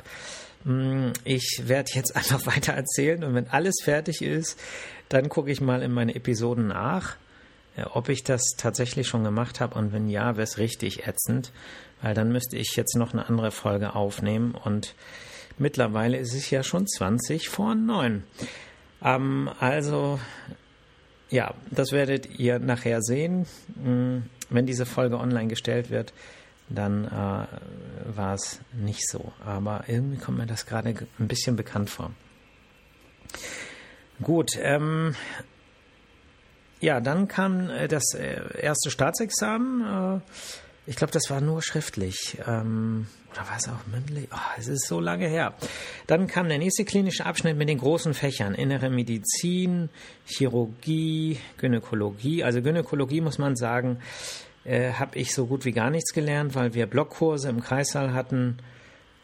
Mm, 0.65 1.13
ich 1.25 1.63
werde 1.65 1.91
jetzt 1.95 2.17
einfach 2.17 2.47
weiter 2.47 2.73
erzählen 2.73 3.25
und 3.25 3.35
wenn 3.35 3.49
alles 3.49 3.77
fertig 3.83 4.23
ist, 4.23 4.59
dann 5.09 5.29
gucke 5.29 5.51
ich 5.51 5.61
mal 5.61 5.83
in 5.83 5.93
meine 5.93 6.15
Episoden 6.15 6.69
nach, 6.69 7.17
äh, 7.77 7.85
ob 7.85 8.09
ich 8.09 8.25
das 8.25 8.43
tatsächlich 8.57 9.09
schon 9.09 9.25
gemacht 9.25 9.61
habe 9.61 9.79
und 9.79 9.93
wenn 9.93 10.09
ja, 10.09 10.37
wäre 10.37 10.43
es 10.43 10.59
richtig 10.59 11.07
ätzend, 11.07 11.53
weil 12.03 12.15
dann 12.15 12.33
müsste 12.33 12.57
ich 12.57 12.77
jetzt 12.77 12.97
noch 12.97 13.13
eine 13.13 13.29
andere 13.29 13.51
Folge 13.51 13.95
aufnehmen 13.95 14.55
und 14.55 14.95
mittlerweile 15.59 16.19
ist 16.19 16.35
es 16.35 16.51
ja 16.51 16.63
schon 16.63 16.87
20 16.87 17.49
vor 17.49 17.75
9. 17.75 18.25
Ähm, 19.03 19.51
also 19.59 20.19
ja, 21.31 21.55
das 21.71 21.93
werdet 21.93 22.39
ihr 22.39 22.59
nachher 22.59 23.03
sehen. 23.03 23.47
Mm, 23.77 24.19
wenn 24.51 24.67
diese 24.67 24.87
Folge 24.87 25.19
online 25.19 25.49
gestellt 25.49 25.91
wird, 25.91 26.13
dann 26.69 27.05
äh, 27.05 27.47
war 28.17 28.35
es 28.35 28.61
nicht 28.73 29.09
so. 29.09 29.33
Aber 29.45 29.85
irgendwie 29.87 30.19
kommt 30.19 30.39
mir 30.39 30.47
das 30.47 30.67
gerade 30.67 30.95
ein 31.19 31.29
bisschen 31.29 31.57
bekannt 31.57 31.91
vor. 31.91 32.13
Gut, 34.23 34.53
ähm, 34.61 35.15
ja, 36.81 37.01
dann 37.01 37.29
kam 37.29 37.71
äh, 37.71 37.89
das 37.89 38.15
äh, 38.15 38.41
erste 38.61 38.91
Staatsexamen. 38.91 40.19
Äh, 40.19 40.21
ich 40.91 40.97
glaube, 40.97 41.13
das 41.13 41.31
war 41.31 41.41
nur 41.41 41.63
schriftlich. 41.63 42.37
Ähm, 42.49 43.07
oder 43.31 43.49
war 43.49 43.57
es 43.57 43.69
auch 43.69 43.87
mündlich? 43.93 44.29
Oh, 44.33 44.59
es 44.59 44.67
ist 44.67 44.89
so 44.89 44.99
lange 44.99 45.29
her. 45.29 45.55
Dann 46.09 46.27
kam 46.27 46.49
der 46.49 46.59
nächste 46.59 46.85
klinische 46.85 47.25
Abschnitt 47.25 47.57
mit 47.57 47.69
den 47.69 47.79
großen 47.79 48.13
Fächern. 48.13 48.57
Innere 48.57 48.91
Medizin, 48.91 49.89
Chirurgie, 50.27 51.39
Gynäkologie. 51.59 52.43
Also 52.43 52.61
Gynäkologie 52.61 53.21
muss 53.21 53.39
man 53.39 53.55
sagen, 53.55 54.01
äh, 54.65 54.95
habe 54.95 55.17
ich 55.17 55.33
so 55.33 55.47
gut 55.47 55.65
wie 55.65 55.71
gar 55.71 55.91
nichts 55.91 56.13
gelernt, 56.13 56.57
weil 56.57 56.75
wir 56.75 56.87
Blockkurse 56.87 57.49
im 57.49 57.61
Kreissaal 57.61 58.13
hatten. 58.13 58.59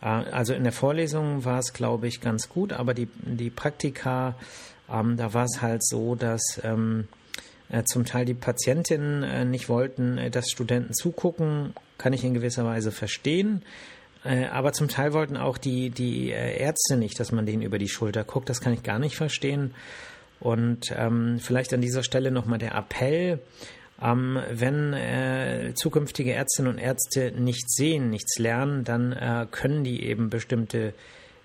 Äh, 0.00 0.06
also 0.06 0.54
in 0.54 0.62
der 0.62 0.72
Vorlesung 0.72 1.44
war 1.44 1.58
es, 1.58 1.72
glaube 1.72 2.06
ich, 2.06 2.20
ganz 2.20 2.48
gut, 2.48 2.72
aber 2.72 2.94
die, 2.94 3.08
die 3.22 3.50
Praktika, 3.50 4.36
ähm, 4.88 5.16
da 5.16 5.34
war 5.34 5.46
es 5.46 5.60
halt 5.62 5.84
so, 5.84 6.14
dass... 6.14 6.60
Ähm, 6.62 7.08
äh, 7.10 7.25
zum 7.84 8.04
Teil 8.04 8.24
die 8.24 8.34
Patientinnen 8.34 9.22
äh, 9.22 9.44
nicht 9.44 9.68
wollten, 9.68 10.18
äh, 10.18 10.30
dass 10.30 10.50
Studenten 10.50 10.94
zugucken, 10.94 11.74
kann 11.98 12.12
ich 12.12 12.24
in 12.24 12.34
gewisser 12.34 12.64
Weise 12.64 12.92
verstehen. 12.92 13.62
Aber 14.52 14.72
zum 14.72 14.88
Teil 14.88 15.12
wollten 15.12 15.36
auch 15.36 15.56
die, 15.56 15.90
die 15.90 16.30
Ärzte 16.30 16.96
nicht, 16.96 17.20
dass 17.20 17.30
man 17.30 17.46
denen 17.46 17.62
über 17.62 17.78
die 17.78 17.88
Schulter 17.88 18.24
guckt. 18.24 18.48
Das 18.48 18.60
kann 18.60 18.72
ich 18.72 18.82
gar 18.82 18.98
nicht 18.98 19.14
verstehen. 19.14 19.72
Und 20.40 20.92
ähm, 20.96 21.38
vielleicht 21.38 21.72
an 21.72 21.80
dieser 21.80 22.02
Stelle 22.02 22.32
nochmal 22.32 22.58
der 22.58 22.74
Appell, 22.74 23.38
ähm, 24.02 24.40
wenn 24.50 24.94
äh, 24.94 25.74
zukünftige 25.76 26.32
Ärztinnen 26.32 26.72
und 26.72 26.78
Ärzte 26.78 27.30
nichts 27.38 27.76
sehen, 27.76 28.10
nichts 28.10 28.36
lernen, 28.40 28.82
dann 28.82 29.12
äh, 29.12 29.46
können 29.48 29.84
die 29.84 30.02
eben 30.02 30.28
bestimmte 30.28 30.88
äh, 30.88 30.92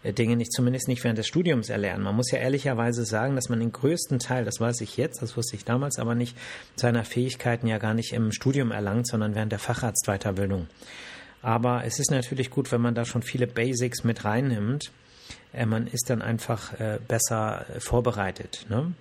Dinge 0.03 0.35
nicht, 0.35 0.51
zumindest 0.51 0.87
nicht 0.87 1.03
während 1.03 1.17
des 1.17 1.27
Studiums 1.27 1.69
erlernen. 1.69 2.03
Man 2.03 2.15
muss 2.15 2.31
ja 2.31 2.39
ehrlicherweise 2.39 3.05
sagen, 3.05 3.35
dass 3.35 3.49
man 3.49 3.59
den 3.59 3.71
größten 3.71 4.19
Teil, 4.19 4.45
das 4.45 4.59
weiß 4.59 4.81
ich 4.81 4.97
jetzt, 4.97 5.21
das 5.21 5.37
wusste 5.37 5.55
ich 5.55 5.65
damals 5.65 5.99
aber 5.99 6.15
nicht, 6.15 6.35
seiner 6.75 7.03
Fähigkeiten 7.03 7.67
ja 7.67 7.77
gar 7.77 7.93
nicht 7.93 8.13
im 8.13 8.31
Studium 8.31 8.71
erlangt, 8.71 9.07
sondern 9.07 9.35
während 9.35 9.51
der 9.51 9.59
Facharztweiterbildung. 9.59 10.67
Aber 11.41 11.83
es 11.85 11.99
ist 11.99 12.11
natürlich 12.11 12.49
gut, 12.49 12.71
wenn 12.71 12.81
man 12.81 12.95
da 12.95 13.05
schon 13.05 13.23
viele 13.23 13.47
Basics 13.47 14.03
mit 14.03 14.25
reinnimmt. 14.25 14.91
Äh, 15.53 15.65
man 15.65 15.87
ist 15.87 16.09
dann 16.09 16.21
einfach 16.21 16.79
äh, 16.79 16.99
besser 17.07 17.65
vorbereitet. 17.79 18.65
Ne? 18.69 18.93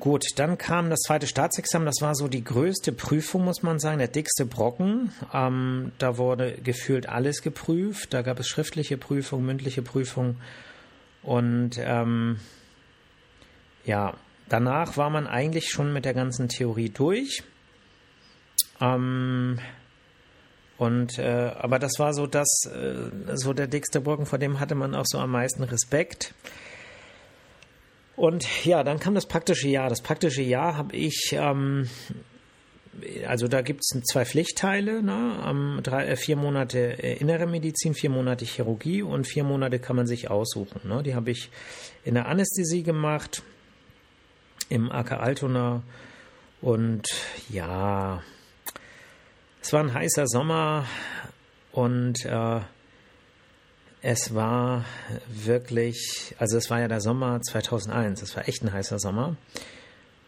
Gut, 0.00 0.24
dann 0.36 0.58
kam 0.58 0.90
das 0.90 1.00
zweite 1.00 1.26
Staatsexamen. 1.26 1.86
Das 1.86 2.00
war 2.00 2.14
so 2.14 2.26
die 2.26 2.42
größte 2.42 2.92
Prüfung, 2.92 3.44
muss 3.44 3.62
man 3.62 3.78
sagen, 3.78 3.98
der 3.98 4.08
dickste 4.08 4.44
Brocken. 4.44 5.12
Ähm, 5.32 5.92
da 5.98 6.18
wurde 6.18 6.58
gefühlt 6.62 7.08
alles 7.08 7.42
geprüft. 7.42 8.12
Da 8.12 8.22
gab 8.22 8.40
es 8.40 8.48
schriftliche 8.48 8.98
Prüfung, 8.98 9.44
mündliche 9.44 9.82
Prüfung. 9.82 10.36
Und 11.22 11.78
ähm, 11.78 12.40
ja, 13.84 14.14
danach 14.48 14.96
war 14.96 15.10
man 15.10 15.26
eigentlich 15.26 15.70
schon 15.70 15.92
mit 15.92 16.04
der 16.04 16.14
ganzen 16.14 16.48
Theorie 16.48 16.90
durch. 16.90 17.44
Ähm, 18.80 19.60
und 20.76 21.18
äh, 21.18 21.52
aber 21.56 21.78
das 21.78 21.98
war 21.98 22.12
so 22.14 22.26
das, 22.26 22.48
äh, 22.66 23.36
so 23.36 23.52
der 23.52 23.68
dickste 23.68 24.00
Brocken, 24.00 24.26
vor 24.26 24.38
dem 24.38 24.58
hatte 24.58 24.74
man 24.74 24.94
auch 24.94 25.06
so 25.06 25.18
am 25.18 25.30
meisten 25.30 25.62
Respekt. 25.62 26.34
Und 28.16 28.64
ja, 28.64 28.84
dann 28.84 29.00
kam 29.00 29.14
das 29.14 29.26
praktische 29.26 29.68
Jahr. 29.68 29.88
Das 29.88 30.00
praktische 30.00 30.42
Jahr 30.42 30.76
habe 30.76 30.94
ich, 30.96 31.32
ähm, 31.32 31.88
also 33.26 33.48
da 33.48 33.62
gibt 33.62 33.80
es 33.80 34.00
zwei 34.04 34.24
Pflichtteile, 34.24 35.02
ne? 35.02 35.42
um, 35.48 35.80
drei, 35.82 36.06
äh, 36.06 36.16
vier 36.16 36.36
Monate 36.36 37.02
äh, 37.02 37.16
innere 37.16 37.46
Medizin, 37.46 37.94
vier 37.94 38.10
Monate 38.10 38.44
Chirurgie 38.44 39.02
und 39.02 39.26
vier 39.26 39.42
Monate 39.42 39.80
kann 39.80 39.96
man 39.96 40.06
sich 40.06 40.30
aussuchen. 40.30 40.88
Ne? 40.88 41.02
Die 41.02 41.14
habe 41.14 41.30
ich 41.32 41.50
in 42.04 42.14
der 42.14 42.26
Anästhesie 42.26 42.84
gemacht, 42.84 43.42
im 44.68 44.90
AK 44.90 45.12
Altona 45.12 45.82
und 46.60 47.08
ja, 47.50 48.22
es 49.60 49.72
war 49.72 49.80
ein 49.80 49.92
heißer 49.92 50.26
Sommer 50.26 50.86
und 51.72 52.24
äh, 52.24 52.60
es 54.06 54.34
war 54.34 54.84
wirklich, 55.28 56.34
also 56.38 56.58
es 56.58 56.68
war 56.68 56.78
ja 56.78 56.88
der 56.88 57.00
Sommer 57.00 57.40
2001, 57.40 58.20
es 58.20 58.36
war 58.36 58.46
echt 58.46 58.62
ein 58.62 58.70
heißer 58.70 58.98
Sommer. 58.98 59.38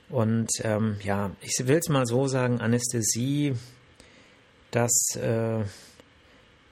Und 0.08 0.48
ähm, 0.62 0.96
ja, 1.02 1.32
ich 1.42 1.52
will 1.66 1.76
es 1.76 1.90
mal 1.90 2.06
so 2.06 2.26
sagen, 2.26 2.62
Anästhesie, 2.62 3.54
dass 4.70 5.16
äh, 5.16 5.62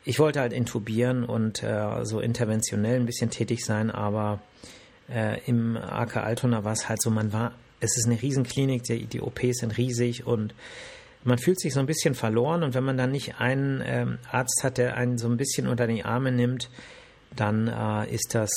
ich 0.06 0.18
wollte 0.18 0.40
halt 0.40 0.54
intubieren 0.54 1.24
und 1.24 1.62
äh, 1.62 2.06
so 2.06 2.20
interventionell 2.20 2.96
ein 2.96 3.06
bisschen 3.06 3.28
tätig 3.28 3.66
sein, 3.66 3.90
aber 3.90 4.40
äh, 5.10 5.42
im 5.44 5.76
AK 5.76 6.16
Altona 6.16 6.64
war 6.64 6.72
es 6.72 6.88
halt 6.88 7.02
so, 7.02 7.10
man 7.10 7.34
war, 7.34 7.52
es 7.80 7.98
ist 7.98 8.06
eine 8.06 8.22
Riesenklinik, 8.22 8.82
die, 8.84 9.04
die 9.04 9.20
OPs 9.20 9.58
sind 9.58 9.76
riesig 9.76 10.26
und 10.26 10.54
man 11.24 11.38
fühlt 11.38 11.60
sich 11.60 11.74
so 11.74 11.80
ein 11.80 11.86
bisschen 11.86 12.14
verloren 12.14 12.62
und 12.62 12.74
wenn 12.74 12.84
man 12.84 12.96
dann 12.96 13.10
nicht 13.10 13.40
einen 13.40 13.82
ähm, 13.84 14.18
Arzt 14.30 14.62
hat, 14.62 14.78
der 14.78 14.96
einen 14.96 15.18
so 15.18 15.28
ein 15.28 15.36
bisschen 15.36 15.66
unter 15.66 15.86
die 15.86 16.04
Arme 16.04 16.32
nimmt, 16.32 16.70
dann 17.34 17.68
äh, 17.68 18.12
ist 18.14 18.34
das, 18.34 18.50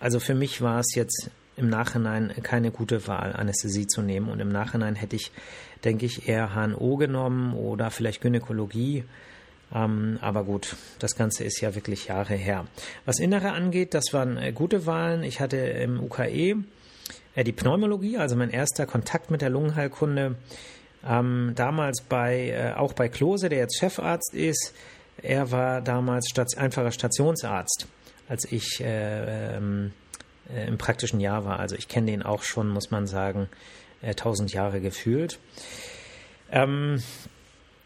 also 0.00 0.20
für 0.20 0.34
mich 0.34 0.60
war 0.60 0.80
es 0.80 0.94
jetzt 0.94 1.30
im 1.56 1.70
Nachhinein 1.70 2.32
keine 2.42 2.70
gute 2.70 3.06
Wahl, 3.06 3.32
Anästhesie 3.32 3.86
zu 3.86 4.02
nehmen. 4.02 4.28
Und 4.28 4.40
im 4.40 4.50
Nachhinein 4.50 4.94
hätte 4.94 5.16
ich, 5.16 5.32
denke 5.84 6.06
ich, 6.06 6.28
eher 6.28 6.54
HNO 6.54 6.96
genommen 6.96 7.54
oder 7.54 7.90
vielleicht 7.90 8.20
Gynäkologie. 8.20 9.04
Ähm, 9.74 10.18
aber 10.20 10.44
gut, 10.44 10.76
das 10.98 11.16
Ganze 11.16 11.44
ist 11.44 11.60
ja 11.60 11.74
wirklich 11.74 12.06
Jahre 12.06 12.34
her. 12.34 12.66
Was 13.04 13.18
Innere 13.18 13.52
angeht, 13.52 13.94
das 13.94 14.12
waren 14.12 14.36
äh, 14.36 14.52
gute 14.52 14.86
Wahlen. 14.86 15.22
Ich 15.22 15.40
hatte 15.40 15.56
im 15.56 15.98
UKE 15.98 16.56
äh, 17.34 17.44
die 17.44 17.52
Pneumologie, 17.52 18.18
also 18.18 18.36
mein 18.36 18.50
erster 18.50 18.86
Kontakt 18.86 19.30
mit 19.30 19.40
der 19.40 19.50
Lungenheilkunde. 19.50 20.36
Ähm, 21.06 21.52
damals 21.54 22.02
bei, 22.02 22.48
äh, 22.48 22.72
auch 22.74 22.92
bei 22.92 23.08
Klose, 23.08 23.48
der 23.48 23.60
jetzt 23.60 23.78
Chefarzt 23.78 24.34
ist. 24.34 24.74
Er 25.22 25.50
war 25.50 25.80
damals 25.80 26.28
Stat 26.28 26.56
einfacher 26.58 26.90
Stationsarzt, 26.90 27.86
als 28.28 28.44
ich 28.50 28.80
äh, 28.80 29.56
ähm, 29.56 29.92
äh, 30.54 30.66
im 30.66 30.78
praktischen 30.78 31.20
Jahr 31.20 31.44
war. 31.44 31.58
Also 31.60 31.76
ich 31.76 31.88
kenne 31.88 32.10
den 32.10 32.22
auch 32.22 32.42
schon, 32.42 32.68
muss 32.68 32.90
man 32.90 33.06
sagen, 33.06 33.48
äh, 34.02 34.14
tausend 34.14 34.52
Jahre 34.52 34.80
gefühlt. 34.80 35.38
Ähm, 36.50 37.02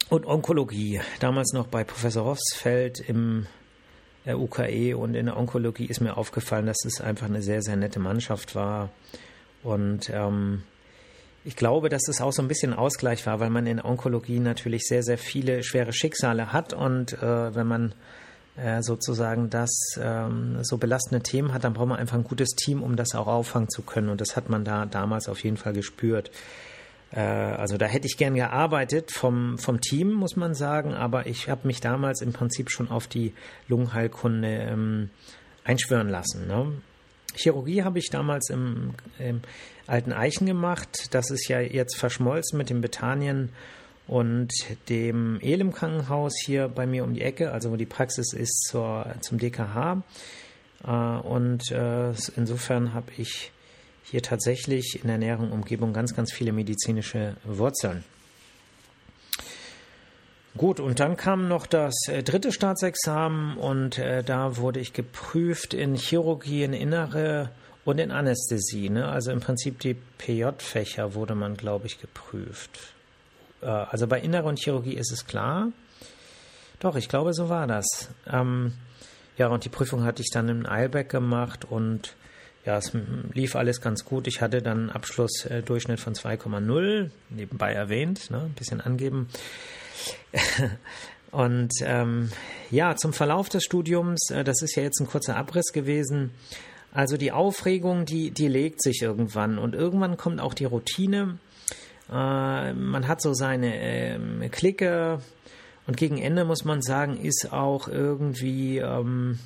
und 0.08 0.26
Onkologie, 0.26 1.00
damals 1.20 1.52
noch 1.52 1.68
bei 1.68 1.84
Professor 1.84 2.24
Hofsfeld 2.24 3.00
im 3.00 3.46
äh, 4.24 4.34
UKE 4.34 4.96
und 4.96 5.14
in 5.14 5.26
der 5.26 5.36
Onkologie 5.36 5.86
ist 5.86 6.00
mir 6.00 6.16
aufgefallen, 6.16 6.66
dass 6.66 6.84
es 6.84 7.00
einfach 7.00 7.26
eine 7.26 7.42
sehr, 7.42 7.62
sehr 7.62 7.76
nette 7.76 8.00
Mannschaft 8.00 8.54
war. 8.54 8.90
Und 9.62 10.10
ähm, 10.10 10.62
ich 11.44 11.56
glaube, 11.56 11.88
dass 11.88 12.06
es 12.08 12.20
auch 12.20 12.32
so 12.32 12.42
ein 12.42 12.48
bisschen 12.48 12.74
Ausgleich 12.74 13.26
war, 13.26 13.40
weil 13.40 13.50
man 13.50 13.66
in 13.66 13.80
Onkologie 13.80 14.40
natürlich 14.40 14.82
sehr, 14.84 15.02
sehr 15.02 15.18
viele 15.18 15.62
schwere 15.62 15.92
Schicksale 15.92 16.52
hat 16.52 16.72
und 16.72 17.14
äh, 17.14 17.54
wenn 17.54 17.66
man 17.66 17.94
äh, 18.56 18.82
sozusagen 18.82 19.48
das 19.48 19.70
ähm, 20.00 20.58
so 20.62 20.76
belastende 20.76 21.22
Themen 21.22 21.54
hat, 21.54 21.64
dann 21.64 21.72
braucht 21.72 21.88
man 21.88 21.98
einfach 21.98 22.16
ein 22.16 22.24
gutes 22.24 22.50
Team, 22.50 22.82
um 22.82 22.96
das 22.96 23.14
auch 23.14 23.26
auffangen 23.26 23.70
zu 23.70 23.82
können 23.82 24.10
und 24.10 24.20
das 24.20 24.36
hat 24.36 24.50
man 24.50 24.64
da 24.64 24.84
damals 24.84 25.28
auf 25.28 25.42
jeden 25.42 25.56
Fall 25.56 25.72
gespürt. 25.72 26.30
Äh, 27.12 27.20
also 27.20 27.78
da 27.78 27.86
hätte 27.86 28.06
ich 28.06 28.18
gern 28.18 28.34
gearbeitet 28.34 29.10
vom, 29.10 29.56
vom 29.56 29.80
Team, 29.80 30.12
muss 30.12 30.36
man 30.36 30.54
sagen, 30.54 30.92
aber 30.92 31.26
ich 31.26 31.48
habe 31.48 31.66
mich 31.66 31.80
damals 31.80 32.20
im 32.20 32.32
Prinzip 32.34 32.70
schon 32.70 32.90
auf 32.90 33.06
die 33.06 33.32
Lungenheilkunde 33.66 34.48
ähm, 34.48 35.10
einschwören 35.64 36.08
lassen. 36.08 36.46
Ne? 36.46 36.72
Chirurgie 37.34 37.82
habe 37.82 37.98
ich 37.98 38.10
damals 38.10 38.50
im, 38.50 38.94
im, 39.18 39.40
Alten 39.86 40.12
Eichen 40.12 40.46
gemacht. 40.46 41.08
Das 41.10 41.30
ist 41.30 41.48
ja 41.48 41.60
jetzt 41.60 41.96
verschmolzen 41.96 42.56
mit 42.56 42.70
dem 42.70 42.80
Bethanien 42.80 43.50
und 44.06 44.52
dem 44.88 45.40
Elim 45.40 45.72
Krankenhaus 45.72 46.32
hier 46.44 46.68
bei 46.68 46.86
mir 46.86 47.02
um 47.02 47.14
die 47.14 47.22
Ecke, 47.22 47.50
also 47.50 47.72
wo 47.72 47.76
die 47.76 47.86
Praxis 47.86 48.32
ist 48.32 48.68
zur, 48.68 49.06
zum 49.20 49.38
DKH. 49.38 50.02
Äh, 50.84 50.90
und 50.90 51.70
äh, 51.72 52.12
insofern 52.36 52.94
habe 52.94 53.10
ich 53.16 53.50
hier 54.04 54.22
tatsächlich 54.22 55.00
in 55.02 55.08
der 55.08 55.18
näheren 55.18 55.52
Umgebung 55.52 55.92
ganz, 55.92 56.14
ganz 56.14 56.32
viele 56.32 56.52
medizinische 56.52 57.36
Wurzeln. 57.44 58.04
Gut, 60.56 60.80
und 60.80 60.98
dann 60.98 61.16
kam 61.16 61.46
noch 61.46 61.66
das 61.66 61.94
äh, 62.08 62.24
dritte 62.24 62.50
Staatsexamen 62.50 63.56
und 63.56 63.98
äh, 63.98 64.24
da 64.24 64.56
wurde 64.56 64.80
ich 64.80 64.92
geprüft 64.92 65.74
in 65.74 65.94
Chirurgie, 65.94 66.64
in 66.64 66.72
Innere 66.72 67.50
und 67.84 67.98
in 67.98 68.10
Anästhesie. 68.10 68.90
Ne? 68.90 69.08
Also 69.08 69.30
im 69.30 69.40
Prinzip 69.40 69.78
die 69.78 69.94
PJ-Fächer 69.94 71.14
wurde 71.14 71.36
man, 71.36 71.56
glaube 71.56 71.86
ich, 71.86 72.00
geprüft. 72.00 72.80
Äh, 73.62 73.66
also 73.66 74.08
bei 74.08 74.20
Innere 74.20 74.48
und 74.48 74.58
Chirurgie 74.58 74.94
ist 74.94 75.12
es 75.12 75.24
klar. 75.24 75.68
Doch, 76.80 76.96
ich 76.96 77.08
glaube, 77.08 77.32
so 77.32 77.48
war 77.48 77.68
das. 77.68 78.08
Ähm, 78.26 78.72
ja, 79.38 79.48
und 79.48 79.64
die 79.64 79.68
Prüfung 79.68 80.02
hatte 80.02 80.22
ich 80.22 80.30
dann 80.32 80.48
in 80.48 80.66
Eilbeck 80.66 81.08
gemacht 81.10 81.64
und 81.64 82.16
ja, 82.66 82.76
es 82.76 82.92
lief 83.32 83.54
alles 83.56 83.80
ganz 83.80 84.04
gut. 84.04 84.26
Ich 84.26 84.42
hatte 84.42 84.60
dann 84.60 84.78
einen 84.78 84.90
Abschlussdurchschnitt 84.90 86.00
von 86.00 86.14
2,0, 86.14 87.10
nebenbei 87.30 87.72
erwähnt, 87.72 88.30
ne? 88.30 88.42
ein 88.42 88.52
bisschen 88.54 88.80
angeben. 88.80 89.28
Und 91.30 91.72
ähm, 91.82 92.30
ja, 92.70 92.96
zum 92.96 93.12
Verlauf 93.12 93.48
des 93.48 93.64
Studiums, 93.64 94.30
äh, 94.30 94.44
das 94.44 94.62
ist 94.62 94.74
ja 94.74 94.82
jetzt 94.82 95.00
ein 95.00 95.06
kurzer 95.06 95.36
Abriss 95.36 95.72
gewesen. 95.72 96.32
Also 96.92 97.16
die 97.16 97.30
Aufregung, 97.30 98.04
die, 98.04 98.32
die 98.32 98.48
legt 98.48 98.82
sich 98.82 99.02
irgendwann 99.02 99.58
und 99.58 99.74
irgendwann 99.74 100.16
kommt 100.16 100.40
auch 100.40 100.54
die 100.54 100.64
Routine. 100.64 101.38
Äh, 102.10 102.72
man 102.72 103.06
hat 103.06 103.22
so 103.22 103.32
seine 103.32 103.76
äh, 103.78 104.48
Clique 104.48 105.20
und 105.86 105.96
gegen 105.96 106.18
Ende 106.18 106.44
muss 106.44 106.64
man 106.64 106.82
sagen, 106.82 107.16
ist 107.16 107.52
auch 107.52 107.86
irgendwie, 107.86 108.78
ähm, 108.78 109.38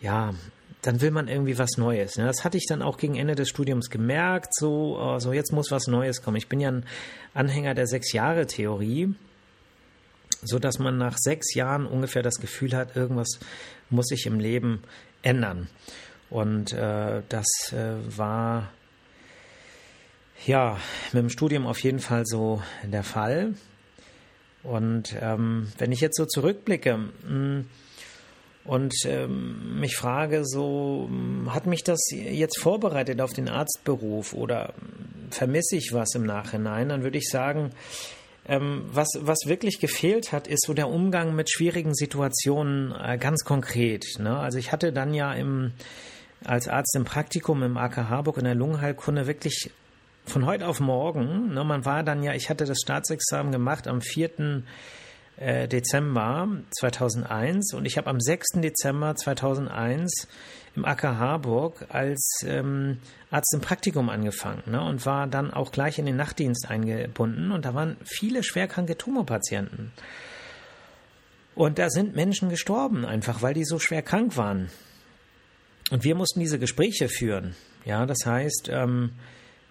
ja, 0.00 0.34
dann 0.82 1.00
will 1.00 1.12
man 1.12 1.28
irgendwie 1.28 1.58
was 1.58 1.78
Neues. 1.78 2.16
Ne? 2.16 2.26
Das 2.26 2.44
hatte 2.44 2.58
ich 2.58 2.66
dann 2.68 2.82
auch 2.82 2.98
gegen 2.98 3.14
Ende 3.14 3.36
des 3.36 3.48
Studiums 3.48 3.88
gemerkt, 3.88 4.54
so, 4.54 4.98
äh, 5.00 5.20
so 5.20 5.32
jetzt 5.32 5.52
muss 5.52 5.70
was 5.70 5.86
Neues 5.86 6.22
kommen. 6.22 6.36
Ich 6.36 6.48
bin 6.48 6.58
ja 6.58 6.70
ein 6.70 6.84
Anhänger 7.34 7.74
der 7.74 7.86
Sechs-Jahre-Theorie 7.86 9.14
so 10.44 10.58
dass 10.58 10.78
man 10.78 10.98
nach 10.98 11.16
sechs 11.18 11.54
Jahren 11.54 11.86
ungefähr 11.86 12.22
das 12.22 12.36
Gefühl 12.36 12.74
hat, 12.74 12.96
irgendwas 12.96 13.38
muss 13.90 14.06
sich 14.06 14.26
im 14.26 14.40
Leben 14.40 14.82
ändern. 15.22 15.68
Und 16.30 16.72
äh, 16.72 17.22
das 17.28 17.46
äh, 17.72 17.94
war 18.16 18.70
ja 20.46 20.78
mit 21.12 21.22
dem 21.22 21.30
Studium 21.30 21.66
auf 21.66 21.82
jeden 21.82 22.00
Fall 22.00 22.24
so 22.26 22.62
der 22.82 23.04
Fall. 23.04 23.54
Und 24.62 25.14
ähm, 25.20 25.68
wenn 25.78 25.92
ich 25.92 26.00
jetzt 26.00 26.16
so 26.16 26.26
zurückblicke 26.26 26.96
mh, 26.96 27.10
hm, 27.28 27.64
und 28.64 28.94
ähm, 29.04 29.78
mich 29.78 29.96
frage, 29.96 30.46
so 30.46 31.08
hat 31.48 31.66
mich 31.66 31.84
das 31.84 32.00
jetzt 32.10 32.58
vorbereitet 32.58 33.20
auf 33.20 33.34
den 33.34 33.50
Arztberuf 33.50 34.32
oder 34.32 34.72
vermisse 35.30 35.76
ich 35.76 35.92
was 35.92 36.14
im 36.14 36.24
Nachhinein, 36.24 36.88
dann 36.88 37.02
würde 37.02 37.18
ich 37.18 37.28
sagen, 37.28 37.72
ähm, 38.46 38.84
was, 38.92 39.08
was 39.20 39.38
wirklich 39.46 39.80
gefehlt 39.80 40.32
hat, 40.32 40.46
ist 40.46 40.66
so 40.66 40.74
der 40.74 40.88
Umgang 40.88 41.34
mit 41.34 41.50
schwierigen 41.50 41.94
Situationen 41.94 42.92
äh, 42.92 43.18
ganz 43.18 43.44
konkret. 43.44 44.04
Ne? 44.18 44.38
Also 44.38 44.58
ich 44.58 44.72
hatte 44.72 44.92
dann 44.92 45.14
ja 45.14 45.32
im, 45.32 45.72
als 46.44 46.68
Arzt 46.68 46.94
im 46.96 47.04
Praktikum 47.04 47.62
im 47.62 47.76
AK 47.76 47.96
Harburg 48.08 48.38
in 48.38 48.44
der 48.44 48.54
Lungenheilkunde 48.54 49.26
wirklich 49.26 49.70
von 50.26 50.46
heute 50.46 50.66
auf 50.66 50.80
morgen, 50.80 51.52
ne, 51.52 51.64
man 51.64 51.84
war 51.84 52.02
dann 52.02 52.22
ja, 52.22 52.32
ich 52.34 52.48
hatte 52.48 52.64
das 52.64 52.78
Staatsexamen 52.82 53.52
gemacht 53.52 53.86
am 53.86 54.00
4. 54.00 54.62
Äh, 55.36 55.66
Dezember 55.66 56.48
2001 56.78 57.74
und 57.74 57.86
ich 57.86 57.98
habe 57.98 58.08
am 58.08 58.20
6. 58.20 58.60
Dezember 58.60 59.16
2001 59.16 60.28
im 60.76 60.84
AK 60.84 61.02
Harburg 61.02 61.86
als 61.88 62.42
ähm, 62.46 62.98
Arzt 63.30 63.54
im 63.54 63.60
Praktikum 63.60 64.08
angefangen 64.08 64.62
ne, 64.66 64.82
und 64.82 65.06
war 65.06 65.26
dann 65.26 65.52
auch 65.52 65.72
gleich 65.72 65.98
in 65.98 66.06
den 66.06 66.16
Nachtdienst 66.16 66.68
eingebunden 66.68 67.52
und 67.52 67.64
da 67.64 67.74
waren 67.74 67.96
viele 68.04 68.42
schwerkranke 68.42 68.96
Tumorpatienten. 68.96 69.92
Und 71.54 71.78
da 71.78 71.88
sind 71.88 72.16
Menschen 72.16 72.48
gestorben, 72.48 73.04
einfach 73.04 73.42
weil 73.42 73.54
die 73.54 73.64
so 73.64 73.78
schwer 73.78 74.02
krank 74.02 74.36
waren. 74.36 74.70
Und 75.90 76.02
wir 76.02 76.16
mussten 76.16 76.40
diese 76.40 76.58
Gespräche 76.58 77.08
führen. 77.08 77.54
Ja, 77.84 78.06
das 78.06 78.26
heißt, 78.26 78.68
ähm, 78.72 79.12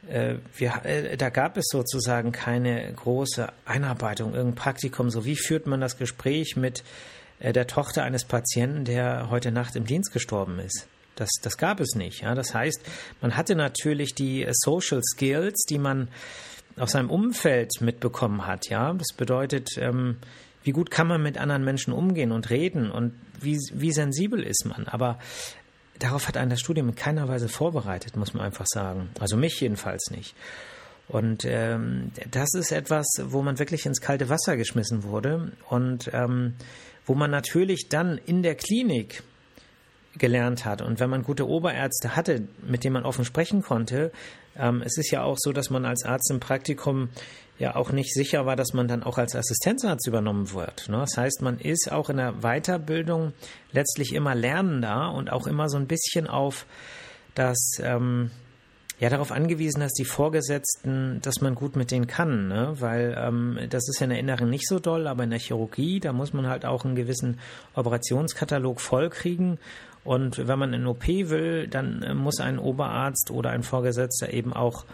äh, 0.07 0.35
wir, 0.55 0.85
äh, 0.85 1.17
da 1.17 1.29
gab 1.29 1.57
es 1.57 1.65
sozusagen 1.69 2.31
keine 2.31 2.93
große 2.93 3.47
Einarbeitung, 3.65 4.33
irgendein 4.33 4.55
Praktikum. 4.55 5.09
So 5.09 5.25
wie 5.25 5.35
führt 5.35 5.67
man 5.67 5.81
das 5.81 5.97
Gespräch 5.97 6.55
mit 6.55 6.83
äh, 7.39 7.51
der 7.51 7.67
Tochter 7.67 8.03
eines 8.03 8.25
Patienten, 8.25 8.85
der 8.85 9.29
heute 9.29 9.51
Nacht 9.51 9.75
im 9.75 9.85
Dienst 9.85 10.13
gestorben 10.13 10.59
ist? 10.59 10.87
Das, 11.15 11.29
das 11.41 11.57
gab 11.57 11.79
es 11.79 11.95
nicht. 11.95 12.21
Ja? 12.21 12.35
Das 12.35 12.53
heißt, 12.53 12.81
man 13.21 13.35
hatte 13.35 13.55
natürlich 13.55 14.15
die 14.15 14.47
Social 14.51 15.01
Skills, 15.03 15.65
die 15.69 15.77
man 15.77 16.09
aus 16.77 16.91
seinem 16.91 17.09
Umfeld 17.09 17.81
mitbekommen 17.81 18.47
hat. 18.47 18.69
Ja, 18.69 18.93
das 18.93 19.15
bedeutet, 19.15 19.77
ähm, 19.77 20.17
wie 20.63 20.71
gut 20.71 20.89
kann 20.89 21.07
man 21.07 21.21
mit 21.21 21.37
anderen 21.37 21.63
Menschen 21.63 21.93
umgehen 21.93 22.31
und 22.31 22.49
reden 22.49 22.89
und 22.89 23.13
wie, 23.39 23.57
wie 23.73 23.91
sensibel 23.91 24.41
ist 24.41 24.65
man. 24.65 24.87
Aber 24.87 25.19
darauf 25.99 26.27
hat 26.27 26.37
einen 26.37 26.49
das 26.49 26.61
Studium 26.61 26.89
in 26.89 26.95
keiner 26.95 27.27
Weise 27.27 27.49
vorbereitet, 27.49 28.15
muss 28.15 28.33
man 28.33 28.43
einfach 28.43 28.65
sagen. 28.67 29.09
Also 29.19 29.37
mich 29.37 29.59
jedenfalls 29.59 30.09
nicht. 30.09 30.35
Und 31.07 31.45
ähm, 31.45 32.11
das 32.31 32.53
ist 32.53 32.71
etwas, 32.71 33.05
wo 33.25 33.41
man 33.41 33.59
wirklich 33.59 33.85
ins 33.85 34.01
kalte 34.01 34.29
Wasser 34.29 34.55
geschmissen 34.55 35.03
wurde 35.03 35.51
und 35.69 36.09
ähm, 36.13 36.55
wo 37.05 37.13
man 37.13 37.29
natürlich 37.29 37.89
dann 37.89 38.17
in 38.17 38.41
der 38.41 38.55
Klinik 38.55 39.21
gelernt 40.17 40.65
hat. 40.65 40.81
Und 40.81 40.99
wenn 40.99 41.09
man 41.09 41.23
gute 41.23 41.47
Oberärzte 41.47 42.15
hatte, 42.15 42.47
mit 42.61 42.83
denen 42.83 42.93
man 42.93 43.05
offen 43.05 43.25
sprechen 43.25 43.61
konnte, 43.61 44.11
ähm, 44.55 44.81
es 44.85 44.97
ist 44.97 45.11
ja 45.11 45.23
auch 45.23 45.37
so, 45.39 45.51
dass 45.51 45.69
man 45.69 45.85
als 45.85 46.05
Arzt 46.05 46.29
im 46.29 46.39
Praktikum 46.39 47.09
ja 47.59 47.75
auch 47.75 47.91
nicht 47.91 48.13
sicher 48.13 48.45
war, 48.45 48.55
dass 48.55 48.73
man 48.73 48.87
dann 48.87 49.03
auch 49.03 49.17
als 49.17 49.35
Assistenzarzt 49.35 50.07
übernommen 50.07 50.53
wird. 50.53 50.89
Ne? 50.89 50.97
Das 50.97 51.17
heißt, 51.17 51.41
man 51.41 51.59
ist 51.59 51.91
auch 51.91 52.09
in 52.09 52.17
der 52.17 52.33
Weiterbildung 52.41 53.33
letztlich 53.71 54.13
immer 54.13 54.35
lernender 54.35 55.13
und 55.13 55.31
auch 55.31 55.47
immer 55.47 55.69
so 55.69 55.77
ein 55.77 55.87
bisschen 55.87 56.27
auf 56.27 56.65
das, 57.35 57.77
ähm, 57.81 58.31
ja, 58.99 59.09
darauf 59.09 59.31
angewiesen, 59.31 59.81
dass 59.81 59.93
die 59.93 60.05
Vorgesetzten, 60.05 61.19
dass 61.21 61.41
man 61.41 61.55
gut 61.55 61.75
mit 61.75 61.91
denen 61.91 62.07
kann, 62.07 62.47
ne? 62.47 62.75
weil 62.79 63.15
ähm, 63.19 63.59
das 63.69 63.89
ist 63.89 63.99
ja 63.99 64.05
in 64.05 64.11
der 64.11 64.19
Inneren 64.19 64.49
nicht 64.49 64.67
so 64.67 64.79
doll, 64.79 65.07
aber 65.07 65.23
in 65.23 65.31
der 65.31 65.39
Chirurgie, 65.39 65.99
da 65.99 66.13
muss 66.13 66.33
man 66.33 66.47
halt 66.47 66.65
auch 66.65 66.85
einen 66.85 66.95
gewissen 66.95 67.39
Operationskatalog 67.75 68.79
vollkriegen 68.79 69.59
und 70.03 70.47
wenn 70.47 70.59
man 70.59 70.73
in 70.73 70.85
OP 70.85 71.07
will, 71.07 71.67
dann 71.67 72.03
äh, 72.03 72.13
muss 72.13 72.39
ein 72.39 72.59
Oberarzt 72.59 73.31
oder 73.31 73.51
ein 73.51 73.63
Vorgesetzter 73.63 74.33
eben 74.33 74.53
auch 74.53 74.85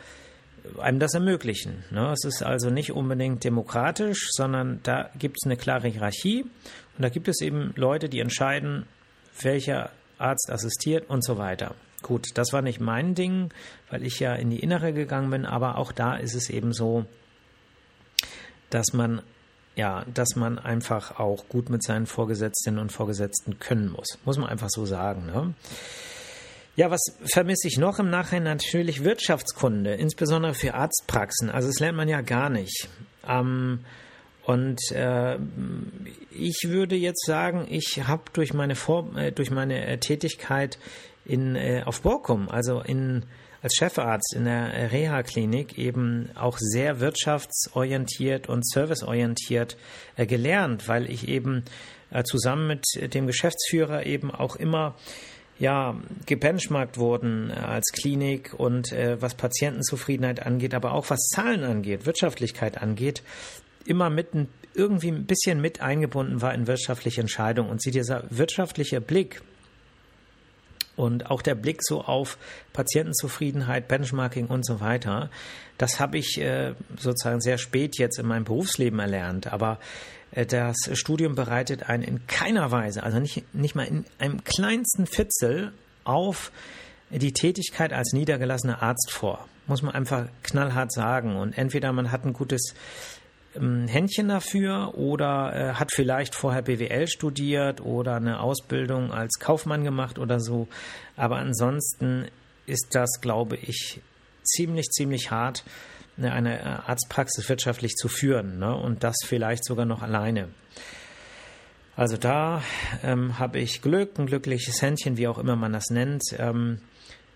einem 0.77 0.99
das 0.99 1.13
ermöglichen. 1.13 1.83
Ne? 1.89 2.11
Es 2.11 2.25
ist 2.25 2.43
also 2.43 2.69
nicht 2.69 2.91
unbedingt 2.91 3.43
demokratisch, 3.43 4.27
sondern 4.31 4.81
da 4.83 5.09
gibt 5.17 5.37
es 5.39 5.45
eine 5.45 5.57
klare 5.57 5.87
Hierarchie 5.87 6.43
und 6.43 7.01
da 7.01 7.09
gibt 7.09 7.27
es 7.27 7.41
eben 7.41 7.73
Leute, 7.75 8.09
die 8.09 8.19
entscheiden, 8.19 8.85
welcher 9.41 9.91
Arzt 10.17 10.51
assistiert 10.51 11.09
und 11.09 11.23
so 11.23 11.37
weiter. 11.37 11.73
Gut, 12.01 12.27
das 12.35 12.53
war 12.53 12.61
nicht 12.61 12.79
mein 12.79 13.15
Ding, 13.15 13.51
weil 13.89 14.05
ich 14.05 14.19
ja 14.19 14.33
in 14.33 14.49
die 14.49 14.59
Innere 14.59 14.93
gegangen 14.93 15.31
bin, 15.31 15.45
aber 15.45 15.77
auch 15.77 15.91
da 15.91 16.15
ist 16.15 16.35
es 16.35 16.49
eben 16.49 16.71
so, 16.71 17.05
dass 18.69 18.93
man 18.93 19.21
ja, 19.75 20.03
dass 20.13 20.35
man 20.35 20.59
einfach 20.59 21.19
auch 21.19 21.47
gut 21.47 21.69
mit 21.69 21.83
seinen 21.83 22.05
Vorgesetzten 22.05 22.79
und 22.79 22.91
Vorgesetzten 22.91 23.59
können 23.59 23.91
muss. 23.91 24.17
Muss 24.25 24.37
man 24.37 24.49
einfach 24.49 24.69
so 24.69 24.85
sagen. 24.85 25.25
Ne? 25.27 25.53
Ja, 26.75 26.91
was 26.91 27.01
vermisse 27.25 27.67
ich 27.67 27.77
noch 27.77 27.99
im 27.99 28.09
Nachhinein? 28.09 28.43
Natürlich 28.43 29.03
Wirtschaftskunde, 29.03 29.95
insbesondere 29.95 30.53
für 30.53 30.73
Arztpraxen. 30.73 31.49
Also 31.49 31.67
das 31.67 31.79
lernt 31.79 31.97
man 31.97 32.07
ja 32.07 32.21
gar 32.21 32.49
nicht. 32.49 32.89
Ähm, 33.27 33.79
und 34.43 34.79
äh, 34.91 35.37
ich 36.31 36.65
würde 36.69 36.95
jetzt 36.95 37.25
sagen, 37.25 37.67
ich 37.69 38.07
habe 38.07 38.23
durch 38.33 38.53
meine 38.53 38.75
Vor 38.75 39.15
äh, 39.15 39.31
durch 39.31 39.51
meine 39.51 39.85
äh, 39.85 39.97
Tätigkeit 39.97 40.79
in 41.25 41.55
äh, 41.55 41.83
auf 41.85 42.01
Borkum, 42.01 42.49
also 42.49 42.81
in 42.81 43.23
als 43.61 43.75
Chefarzt 43.75 44.33
in 44.35 44.45
der 44.45 44.91
Reha-Klinik 44.91 45.77
eben 45.77 46.29
auch 46.35 46.57
sehr 46.59 46.99
wirtschaftsorientiert 46.99 48.47
und 48.47 48.67
serviceorientiert 48.67 49.77
äh, 50.15 50.25
gelernt, 50.25 50.87
weil 50.87 51.09
ich 51.09 51.27
eben 51.27 51.63
äh, 52.11 52.23
zusammen 52.23 52.67
mit 52.67 53.13
dem 53.13 53.27
Geschäftsführer 53.27 54.05
eben 54.05 54.31
auch 54.31 54.55
immer 54.55 54.95
ja, 55.59 55.97
gebenchmarkt 56.25 56.97
wurden 56.97 57.51
äh, 57.51 57.53
als 57.53 57.91
Klinik 57.91 58.53
und 58.57 58.91
äh, 58.93 59.21
was 59.21 59.35
Patientenzufriedenheit 59.35 60.45
angeht, 60.45 60.73
aber 60.73 60.93
auch 60.93 61.09
was 61.09 61.19
Zahlen 61.27 61.63
angeht, 61.63 62.05
Wirtschaftlichkeit 62.05 62.81
angeht, 62.81 63.21
immer 63.85 64.09
mit 64.09 64.27
irgendwie 64.73 65.09
ein 65.09 65.25
bisschen 65.25 65.59
mit 65.61 65.81
eingebunden 65.81 66.41
war 66.41 66.53
in 66.53 66.67
wirtschaftliche 66.67 67.21
Entscheidungen. 67.21 67.69
Und 67.69 67.81
sie 67.81 67.91
dieser 67.91 68.23
wirtschaftliche 68.29 69.01
Blick 69.01 69.41
und 70.99 71.31
auch 71.31 71.41
der 71.41 71.55
Blick 71.55 71.79
so 71.81 72.01
auf 72.01 72.37
Patientenzufriedenheit, 72.73 73.87
Benchmarking 73.87 74.47
und 74.47 74.65
so 74.65 74.81
weiter, 74.81 75.29
das 75.77 75.99
habe 75.99 76.17
ich 76.17 76.39
äh, 76.41 76.73
sozusagen 76.97 77.39
sehr 77.39 77.57
spät 77.57 77.97
jetzt 77.97 78.19
in 78.19 78.27
meinem 78.27 78.43
Berufsleben 78.43 78.99
erlernt. 78.99 79.47
Aber 79.47 79.79
äh, 80.31 80.45
das 80.45 80.75
Studium 80.93 81.35
bereitet 81.35 81.89
einen 81.89 82.03
in 82.03 82.27
keiner 82.27 82.71
Weise, 82.71 83.01
also 83.01 83.19
nicht, 83.19 83.53
nicht 83.53 83.75
mal 83.75 83.87
in 83.87 84.05
einem 84.19 84.43
kleinsten 84.43 85.07
Fitzel 85.07 85.71
auf 86.03 86.51
die 87.09 87.33
Tätigkeit 87.33 87.93
als 87.93 88.11
niedergelassener 88.11 88.83
Arzt 88.83 89.09
vor. 89.11 89.47
Muss 89.67 89.81
man 89.81 89.95
einfach 89.95 90.27
knallhart 90.43 90.91
sagen. 90.91 91.37
Und 91.37 91.57
entweder 91.57 91.93
man 91.93 92.11
hat 92.11 92.25
ein 92.25 92.33
gutes 92.33 92.73
ähm, 93.55 93.87
Händchen 93.87 94.27
dafür 94.29 94.95
oder 94.95 95.53
äh, 95.53 95.73
hat 95.73 95.91
vielleicht 95.93 96.35
vorher 96.35 96.61
BWL 96.61 97.07
studiert 97.07 97.81
oder 97.81 98.15
eine 98.15 98.39
Ausbildung 98.39 99.11
als 99.11 99.39
Kaufmann 99.39 99.83
gemacht 99.83 100.19
oder 100.19 100.39
so. 100.39 100.67
Aber 101.15 101.37
ansonsten 101.37 102.25
ist 102.65 102.89
das, 102.93 103.19
glaube 103.21 103.55
ich, 103.55 104.01
ziemlich, 104.43 104.89
ziemlich 104.89 105.31
hart 105.31 105.63
Ne, 106.19 106.33
eine 106.33 106.59
äh, 106.59 106.63
Arztpraxis 106.63 107.47
wirtschaftlich 107.47 107.95
zu 107.95 108.09
führen 108.09 108.59
ne? 108.59 108.75
und 108.75 109.05
das 109.05 109.15
vielleicht 109.25 109.63
sogar 109.63 109.85
noch 109.85 110.01
alleine. 110.01 110.49
Also 111.95 112.17
da 112.17 112.61
ähm, 113.03 113.39
habe 113.39 113.59
ich 113.59 113.81
Glück, 113.81 114.19
ein 114.19 114.25
glückliches 114.25 114.81
Händchen, 114.81 115.15
wie 115.15 115.29
auch 115.29 115.37
immer 115.37 115.55
man 115.55 115.71
das 115.71 115.85
nennt, 115.91 116.23
ähm, 116.37 116.81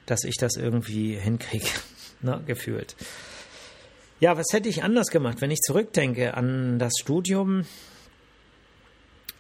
dass 0.05 0.25
ich 0.25 0.35
das 0.35 0.57
irgendwie 0.57 1.15
hinkriege, 1.15 1.69
ne? 2.21 2.41
gefühlt. 2.45 2.97
Ja, 4.23 4.37
was 4.37 4.53
hätte 4.53 4.69
ich 4.69 4.83
anders 4.83 5.07
gemacht, 5.07 5.41
wenn 5.41 5.51
ich 5.51 5.59
zurückdenke 5.59 6.33
an 6.37 6.79
das 6.79 6.93
Studium? 6.97 7.65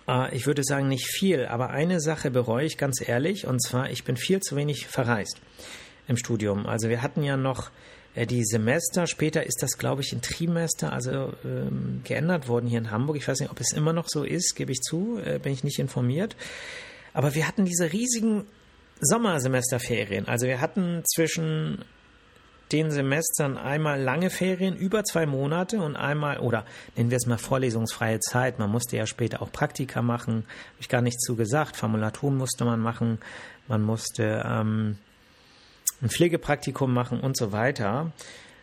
Äh, 0.09 0.35
ich 0.35 0.45
würde 0.45 0.61
sagen, 0.61 0.89
nicht 0.89 1.07
viel, 1.07 1.45
aber 1.45 1.69
eine 1.69 2.01
Sache 2.01 2.29
bereue 2.29 2.65
ich 2.65 2.77
ganz 2.77 2.99
ehrlich, 2.99 3.47
und 3.47 3.63
zwar, 3.63 3.91
ich 3.91 4.03
bin 4.03 4.17
viel 4.17 4.41
zu 4.41 4.57
wenig 4.57 4.87
verreist 4.87 5.39
im 6.09 6.17
Studium. 6.17 6.65
Also 6.65 6.89
wir 6.89 7.01
hatten 7.01 7.23
ja 7.23 7.37
noch 7.37 7.71
äh, 8.13 8.25
die 8.25 8.43
Semester. 8.43 9.07
Später 9.07 9.45
ist 9.45 9.63
das, 9.63 9.77
glaube 9.77 10.01
ich, 10.01 10.11
in 10.11 10.21
Trimester, 10.21 10.91
also 10.91 11.31
ähm, 11.45 12.01
geändert 12.03 12.49
worden 12.49 12.67
hier 12.67 12.79
in 12.79 12.91
Hamburg. 12.91 13.15
Ich 13.15 13.25
weiß 13.25 13.39
nicht, 13.39 13.51
ob 13.51 13.61
es 13.61 13.71
immer 13.71 13.93
noch 13.93 14.09
so 14.09 14.25
ist, 14.25 14.53
gebe 14.53 14.73
ich 14.73 14.81
zu, 14.81 15.17
äh, 15.23 15.39
bin 15.39 15.53
ich 15.53 15.63
nicht 15.63 15.79
informiert. 15.79 16.35
Aber 17.13 17.35
wir 17.35 17.47
hatten 17.47 17.63
diese 17.63 17.93
riesigen 17.93 18.43
Sommersemesterferien. 18.99 20.27
Also 20.27 20.45
wir 20.45 20.59
hatten 20.59 21.03
zwischen 21.05 21.85
den 22.71 22.91
Semestern 22.91 23.57
einmal 23.57 24.01
lange 24.01 24.29
Ferien 24.29 24.75
über 24.75 25.03
zwei 25.03 25.25
Monate 25.25 25.81
und 25.81 25.95
einmal, 25.95 26.39
oder 26.39 26.65
nennen 26.95 27.11
wir 27.11 27.17
es 27.17 27.27
mal 27.27 27.37
vorlesungsfreie 27.37 28.19
Zeit. 28.19 28.57
Man 28.59 28.71
musste 28.71 28.97
ja 28.97 29.05
später 29.05 29.41
auch 29.41 29.51
Praktika 29.51 30.01
machen, 30.01 30.35
habe 30.35 30.79
ich 30.79 30.89
gar 30.89 31.01
nicht 31.01 31.21
zu 31.21 31.35
gesagt. 31.35 31.75
Formulaturen 31.75 32.35
musste 32.35 32.65
man 32.65 32.79
machen, 32.79 33.19
man 33.67 33.83
musste 33.83 34.43
ähm, 34.45 34.97
ein 36.01 36.09
Pflegepraktikum 36.09 36.93
machen 36.93 37.19
und 37.19 37.37
so 37.37 37.51
weiter. 37.51 38.11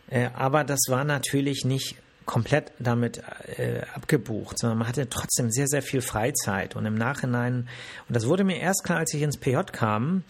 Äh, 0.08 0.30
aber 0.34 0.64
das 0.64 0.80
war 0.88 1.04
natürlich 1.04 1.64
nicht 1.64 1.96
komplett 2.26 2.72
damit 2.78 3.22
äh, 3.56 3.82
abgebucht, 3.94 4.58
sondern 4.58 4.78
man 4.78 4.88
hatte 4.88 5.08
trotzdem 5.08 5.50
sehr, 5.50 5.66
sehr 5.66 5.82
viel 5.82 6.00
Freizeit. 6.00 6.76
Und 6.76 6.86
im 6.86 6.94
Nachhinein, 6.94 7.68
und 8.08 8.16
das 8.16 8.26
wurde 8.26 8.44
mir 8.44 8.58
erst 8.58 8.84
klar, 8.84 8.98
als 8.98 9.12
ich 9.14 9.22
ins 9.22 9.38
PJ 9.38 9.56
kam, 9.72 10.22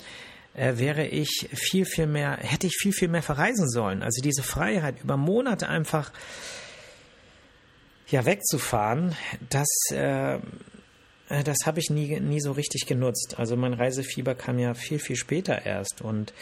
äh, 0.55 0.79
wäre 0.79 1.07
ich 1.07 1.49
viel, 1.53 1.85
viel 1.85 2.07
mehr, 2.07 2.37
hätte 2.37 2.67
ich 2.67 2.77
viel, 2.81 2.93
viel 2.93 3.09
mehr 3.09 3.23
verreisen 3.23 3.69
sollen. 3.69 4.03
Also 4.03 4.23
diese 4.23 4.43
Freiheit 4.43 5.03
über 5.03 5.17
Monate 5.17 5.69
einfach 5.69 6.13
ja, 8.09 8.25
wegzufahren, 8.25 9.15
das, 9.49 9.69
äh, 9.91 10.39
das 11.29 11.59
habe 11.65 11.79
ich 11.79 11.91
nie, 11.91 12.19
nie 12.19 12.41
so 12.41 12.53
richtig 12.53 12.87
genutzt. 12.87 13.37
Also 13.39 13.57
mein 13.57 13.73
Reisefieber 13.73 14.35
kam 14.35 14.59
ja 14.59 14.75
viel, 14.75 14.99
viel 14.99 15.15
später 15.15 15.65
erst. 15.65 16.03
Und 16.03 16.33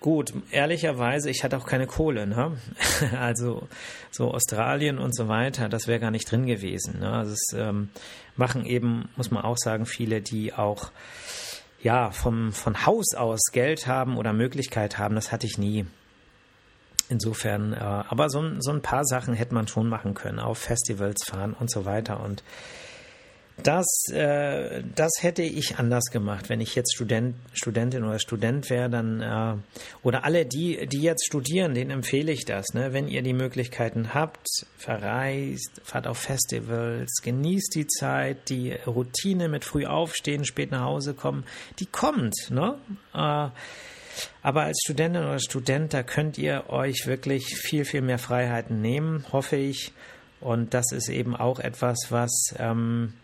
gut, 0.00 0.34
ehrlicherweise, 0.50 1.30
ich 1.30 1.44
hatte 1.44 1.56
auch 1.56 1.66
keine 1.66 1.86
Kohle. 1.86 2.26
Ne? 2.26 2.56
Also 3.16 3.68
so 4.10 4.32
Australien 4.32 4.98
und 4.98 5.14
so 5.14 5.28
weiter, 5.28 5.68
das 5.68 5.86
wäre 5.86 6.00
gar 6.00 6.10
nicht 6.10 6.30
drin 6.30 6.46
gewesen. 6.46 6.98
Ne? 6.98 7.10
Also 7.10 7.32
es 7.32 7.56
ähm, 7.56 7.90
machen 8.36 8.66
eben, 8.66 9.08
muss 9.16 9.30
man 9.30 9.44
auch 9.44 9.58
sagen, 9.58 9.86
viele, 9.86 10.20
die 10.20 10.52
auch 10.52 10.90
ja 11.82 12.10
vom, 12.10 12.52
von 12.52 12.86
Haus 12.86 13.14
aus 13.14 13.40
Geld 13.52 13.86
haben 13.86 14.16
oder 14.16 14.32
Möglichkeit 14.32 14.98
haben. 14.98 15.14
Das 15.14 15.32
hatte 15.32 15.46
ich 15.46 15.58
nie. 15.58 15.86
Insofern, 17.08 17.72
äh, 17.72 17.78
aber 17.78 18.30
so, 18.30 18.42
so 18.60 18.70
ein 18.70 18.82
paar 18.82 19.04
Sachen 19.04 19.34
hätte 19.34 19.54
man 19.54 19.68
schon 19.68 19.88
machen 19.88 20.14
können, 20.14 20.38
auf 20.38 20.58
Festivals 20.58 21.24
fahren 21.24 21.54
und 21.58 21.70
so 21.70 21.84
weiter. 21.84 22.20
Und 22.20 22.42
das, 23.62 23.86
äh, 24.12 24.82
das 24.94 25.10
hätte 25.20 25.42
ich 25.42 25.78
anders 25.78 26.06
gemacht, 26.10 26.48
wenn 26.48 26.60
ich 26.60 26.74
jetzt 26.74 26.94
Student, 26.94 27.34
Studentin 27.52 28.04
oder 28.04 28.18
Student 28.18 28.70
wäre, 28.70 28.88
dann 28.88 29.20
äh, 29.20 29.54
oder 30.02 30.24
alle 30.24 30.46
die, 30.46 30.86
die 30.86 31.02
jetzt 31.02 31.26
studieren, 31.26 31.74
denen 31.74 31.90
empfehle 31.90 32.32
ich 32.32 32.44
das. 32.44 32.74
Ne? 32.74 32.92
Wenn 32.92 33.08
ihr 33.08 33.22
die 33.22 33.34
Möglichkeiten 33.34 34.14
habt, 34.14 34.46
verreist, 34.78 35.80
fahrt 35.84 36.06
auf 36.06 36.18
Festivals, 36.18 37.20
genießt 37.22 37.74
die 37.74 37.86
Zeit, 37.86 38.48
die 38.48 38.72
Routine 38.86 39.48
mit 39.48 39.64
früh 39.64 39.86
aufstehen, 39.86 40.44
spät 40.44 40.70
nach 40.70 40.84
Hause 40.84 41.14
kommen, 41.14 41.44
die 41.78 41.86
kommt. 41.86 42.34
Ne? 42.50 42.78
Äh, 43.14 43.48
aber 44.42 44.62
als 44.62 44.80
Studentin 44.84 45.22
oder 45.22 45.38
Student, 45.38 45.94
da 45.94 46.02
könnt 46.02 46.38
ihr 46.38 46.68
euch 46.68 47.06
wirklich 47.06 47.56
viel, 47.56 47.84
viel 47.84 48.02
mehr 48.02 48.18
Freiheiten 48.18 48.80
nehmen, 48.80 49.24
hoffe 49.32 49.56
ich. 49.56 49.92
Und 50.40 50.74
das 50.74 50.90
ist 50.92 51.08
eben 51.08 51.36
auch 51.36 51.60
etwas, 51.60 52.06
was, 52.10 52.54
ähm, 52.58 53.14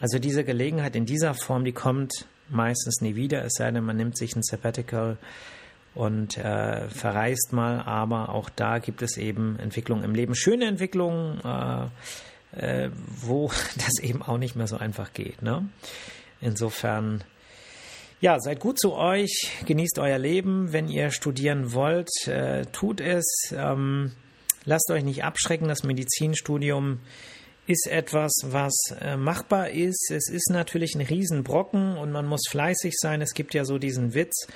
also 0.00 0.18
diese 0.18 0.44
Gelegenheit 0.44 0.96
in 0.96 1.06
dieser 1.06 1.34
Form, 1.34 1.64
die 1.64 1.72
kommt 1.72 2.26
meistens 2.48 3.00
nie 3.00 3.14
wieder, 3.14 3.44
es 3.44 3.54
sei 3.54 3.70
denn, 3.70 3.84
man 3.84 3.96
nimmt 3.96 4.18
sich 4.18 4.36
ein 4.36 4.42
Sabbatical 4.42 5.16
und 5.94 6.36
äh, 6.36 6.88
verreist 6.88 7.52
mal, 7.52 7.80
aber 7.80 8.30
auch 8.30 8.50
da 8.50 8.78
gibt 8.78 9.02
es 9.02 9.16
eben 9.16 9.58
Entwicklungen 9.58 10.04
im 10.04 10.14
Leben, 10.14 10.34
schöne 10.34 10.66
Entwicklungen, 10.66 11.40
äh, 11.44 12.84
äh, 12.84 12.90
wo 13.06 13.48
das 13.76 14.00
eben 14.02 14.22
auch 14.22 14.38
nicht 14.38 14.56
mehr 14.56 14.66
so 14.66 14.76
einfach 14.76 15.12
geht. 15.12 15.42
Ne? 15.42 15.68
Insofern 16.40 17.22
ja, 18.20 18.38
seid 18.40 18.60
gut 18.60 18.80
zu 18.80 18.94
euch, 18.94 19.50
genießt 19.66 19.98
euer 19.98 20.18
Leben. 20.18 20.72
Wenn 20.72 20.88
ihr 20.88 21.10
studieren 21.10 21.74
wollt, 21.74 22.08
äh, 22.26 22.64
tut 22.72 23.00
es. 23.00 23.52
Ähm, 23.54 24.12
lasst 24.64 24.90
euch 24.90 25.04
nicht 25.04 25.24
abschrecken. 25.24 25.68
Das 25.68 25.82
Medizinstudium 25.82 27.00
ist 27.66 27.86
etwas, 27.86 28.32
was 28.44 28.74
äh, 29.00 29.16
machbar 29.16 29.70
ist. 29.70 30.10
Es 30.10 30.28
ist 30.28 30.50
natürlich 30.50 30.94
ein 30.94 31.00
Riesenbrocken 31.00 31.96
und 31.96 32.12
man 32.12 32.26
muss 32.26 32.42
fleißig 32.48 32.94
sein. 32.96 33.22
Es 33.22 33.32
gibt 33.32 33.54
ja 33.54 33.64
so 33.64 33.78
diesen 33.78 34.14
Witz, 34.14 34.46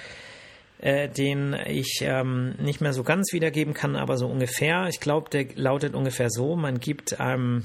äh, 0.78 1.08
den 1.08 1.54
ich 1.66 2.00
ähm, 2.02 2.54
nicht 2.58 2.80
mehr 2.80 2.92
so 2.92 3.02
ganz 3.04 3.32
wiedergeben 3.32 3.74
kann, 3.74 3.96
aber 3.96 4.16
so 4.16 4.26
ungefähr. 4.26 4.88
Ich 4.88 5.00
glaube, 5.00 5.30
der 5.30 5.46
lautet 5.54 5.94
ungefähr 5.94 6.30
so: 6.30 6.54
Man 6.54 6.80
gibt 6.80 7.18
einem, 7.18 7.64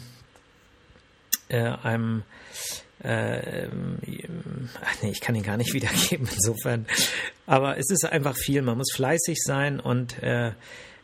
äh, 1.50 1.60
einem 1.60 2.24
äh, 3.04 3.68
ach 4.82 4.96
nee, 5.02 5.12
ich 5.12 5.20
kann 5.20 5.36
ihn 5.36 5.44
gar 5.44 5.58
nicht 5.58 5.74
wiedergeben, 5.74 6.28
insofern. 6.34 6.86
Aber 7.46 7.78
es 7.78 7.90
ist 7.90 8.06
einfach 8.06 8.38
viel. 8.38 8.62
Man 8.62 8.78
muss 8.78 8.94
fleißig 8.94 9.40
sein 9.44 9.80
und 9.80 10.22
äh, 10.24 10.54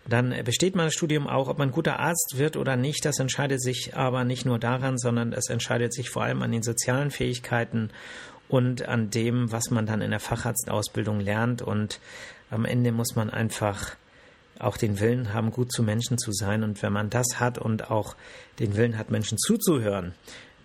dann 0.09 0.35
besteht 0.43 0.75
man 0.75 0.87
das 0.87 0.93
Studium 0.93 1.27
auch, 1.27 1.47
ob 1.47 1.57
man 1.57 1.71
guter 1.71 1.99
Arzt 1.99 2.35
wird 2.37 2.57
oder 2.57 2.75
nicht. 2.75 3.05
Das 3.05 3.19
entscheidet 3.19 3.61
sich 3.61 3.95
aber 3.95 4.23
nicht 4.23 4.45
nur 4.45 4.59
daran, 4.59 4.97
sondern 4.97 5.33
es 5.33 5.49
entscheidet 5.49 5.93
sich 5.93 6.09
vor 6.09 6.23
allem 6.23 6.41
an 6.41 6.51
den 6.51 6.63
sozialen 6.63 7.11
Fähigkeiten 7.11 7.89
und 8.47 8.87
an 8.87 9.09
dem, 9.09 9.51
was 9.51 9.69
man 9.69 9.85
dann 9.85 10.01
in 10.01 10.11
der 10.11 10.19
Facharztausbildung 10.19 11.19
lernt. 11.19 11.61
Und 11.61 11.99
am 12.49 12.65
Ende 12.65 12.91
muss 12.91 13.15
man 13.15 13.29
einfach 13.29 13.95
auch 14.57 14.77
den 14.77 14.99
Willen 14.99 15.33
haben, 15.33 15.51
gut 15.51 15.71
zu 15.71 15.83
Menschen 15.83 16.17
zu 16.17 16.31
sein. 16.31 16.63
Und 16.63 16.81
wenn 16.81 16.91
man 16.91 17.09
das 17.09 17.39
hat 17.39 17.57
und 17.57 17.89
auch 17.91 18.15
den 18.59 18.75
Willen 18.75 18.97
hat, 18.97 19.09
Menschen 19.09 19.37
zuzuhören, 19.37 20.13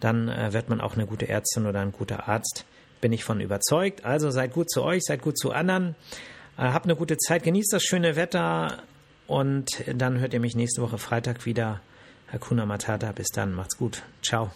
dann 0.01 0.29
äh, 0.29 0.53
wird 0.53 0.69
man 0.69 0.81
auch 0.81 0.95
eine 0.95 1.07
gute 1.07 1.29
Ärztin 1.29 1.67
oder 1.67 1.81
ein 1.81 1.93
guter 1.93 2.29
Arzt. 2.29 2.65
Bin 3.01 3.13
ich 3.13 3.25
von 3.25 3.41
überzeugt. 3.41 4.05
Also 4.05 4.31
seid 4.31 4.53
gut 4.53 4.71
zu 4.71 4.83
euch, 4.83 5.03
seid 5.05 5.23
gut 5.23 5.39
zu 5.39 5.53
anderen. 5.53 5.95
Äh, 6.57 6.63
habt 6.63 6.87
eine 6.87 6.97
gute 6.97 7.17
Zeit, 7.17 7.43
genießt 7.43 7.73
das 7.73 7.85
schöne 7.85 8.17
Wetter 8.17 8.83
und 9.27 9.85
dann 9.93 10.19
hört 10.19 10.35
ihr 10.35 10.41
mich 10.41 10.55
nächste 10.55 10.83
Woche 10.83 10.99
Freitag 10.99 11.47
wieder. 11.47 11.81
Hakuna 12.33 12.67
Matata. 12.67 13.13
Bis 13.13 13.29
dann, 13.29 13.55
macht's 13.55 13.77
gut. 13.77 14.03
Ciao. 14.23 14.51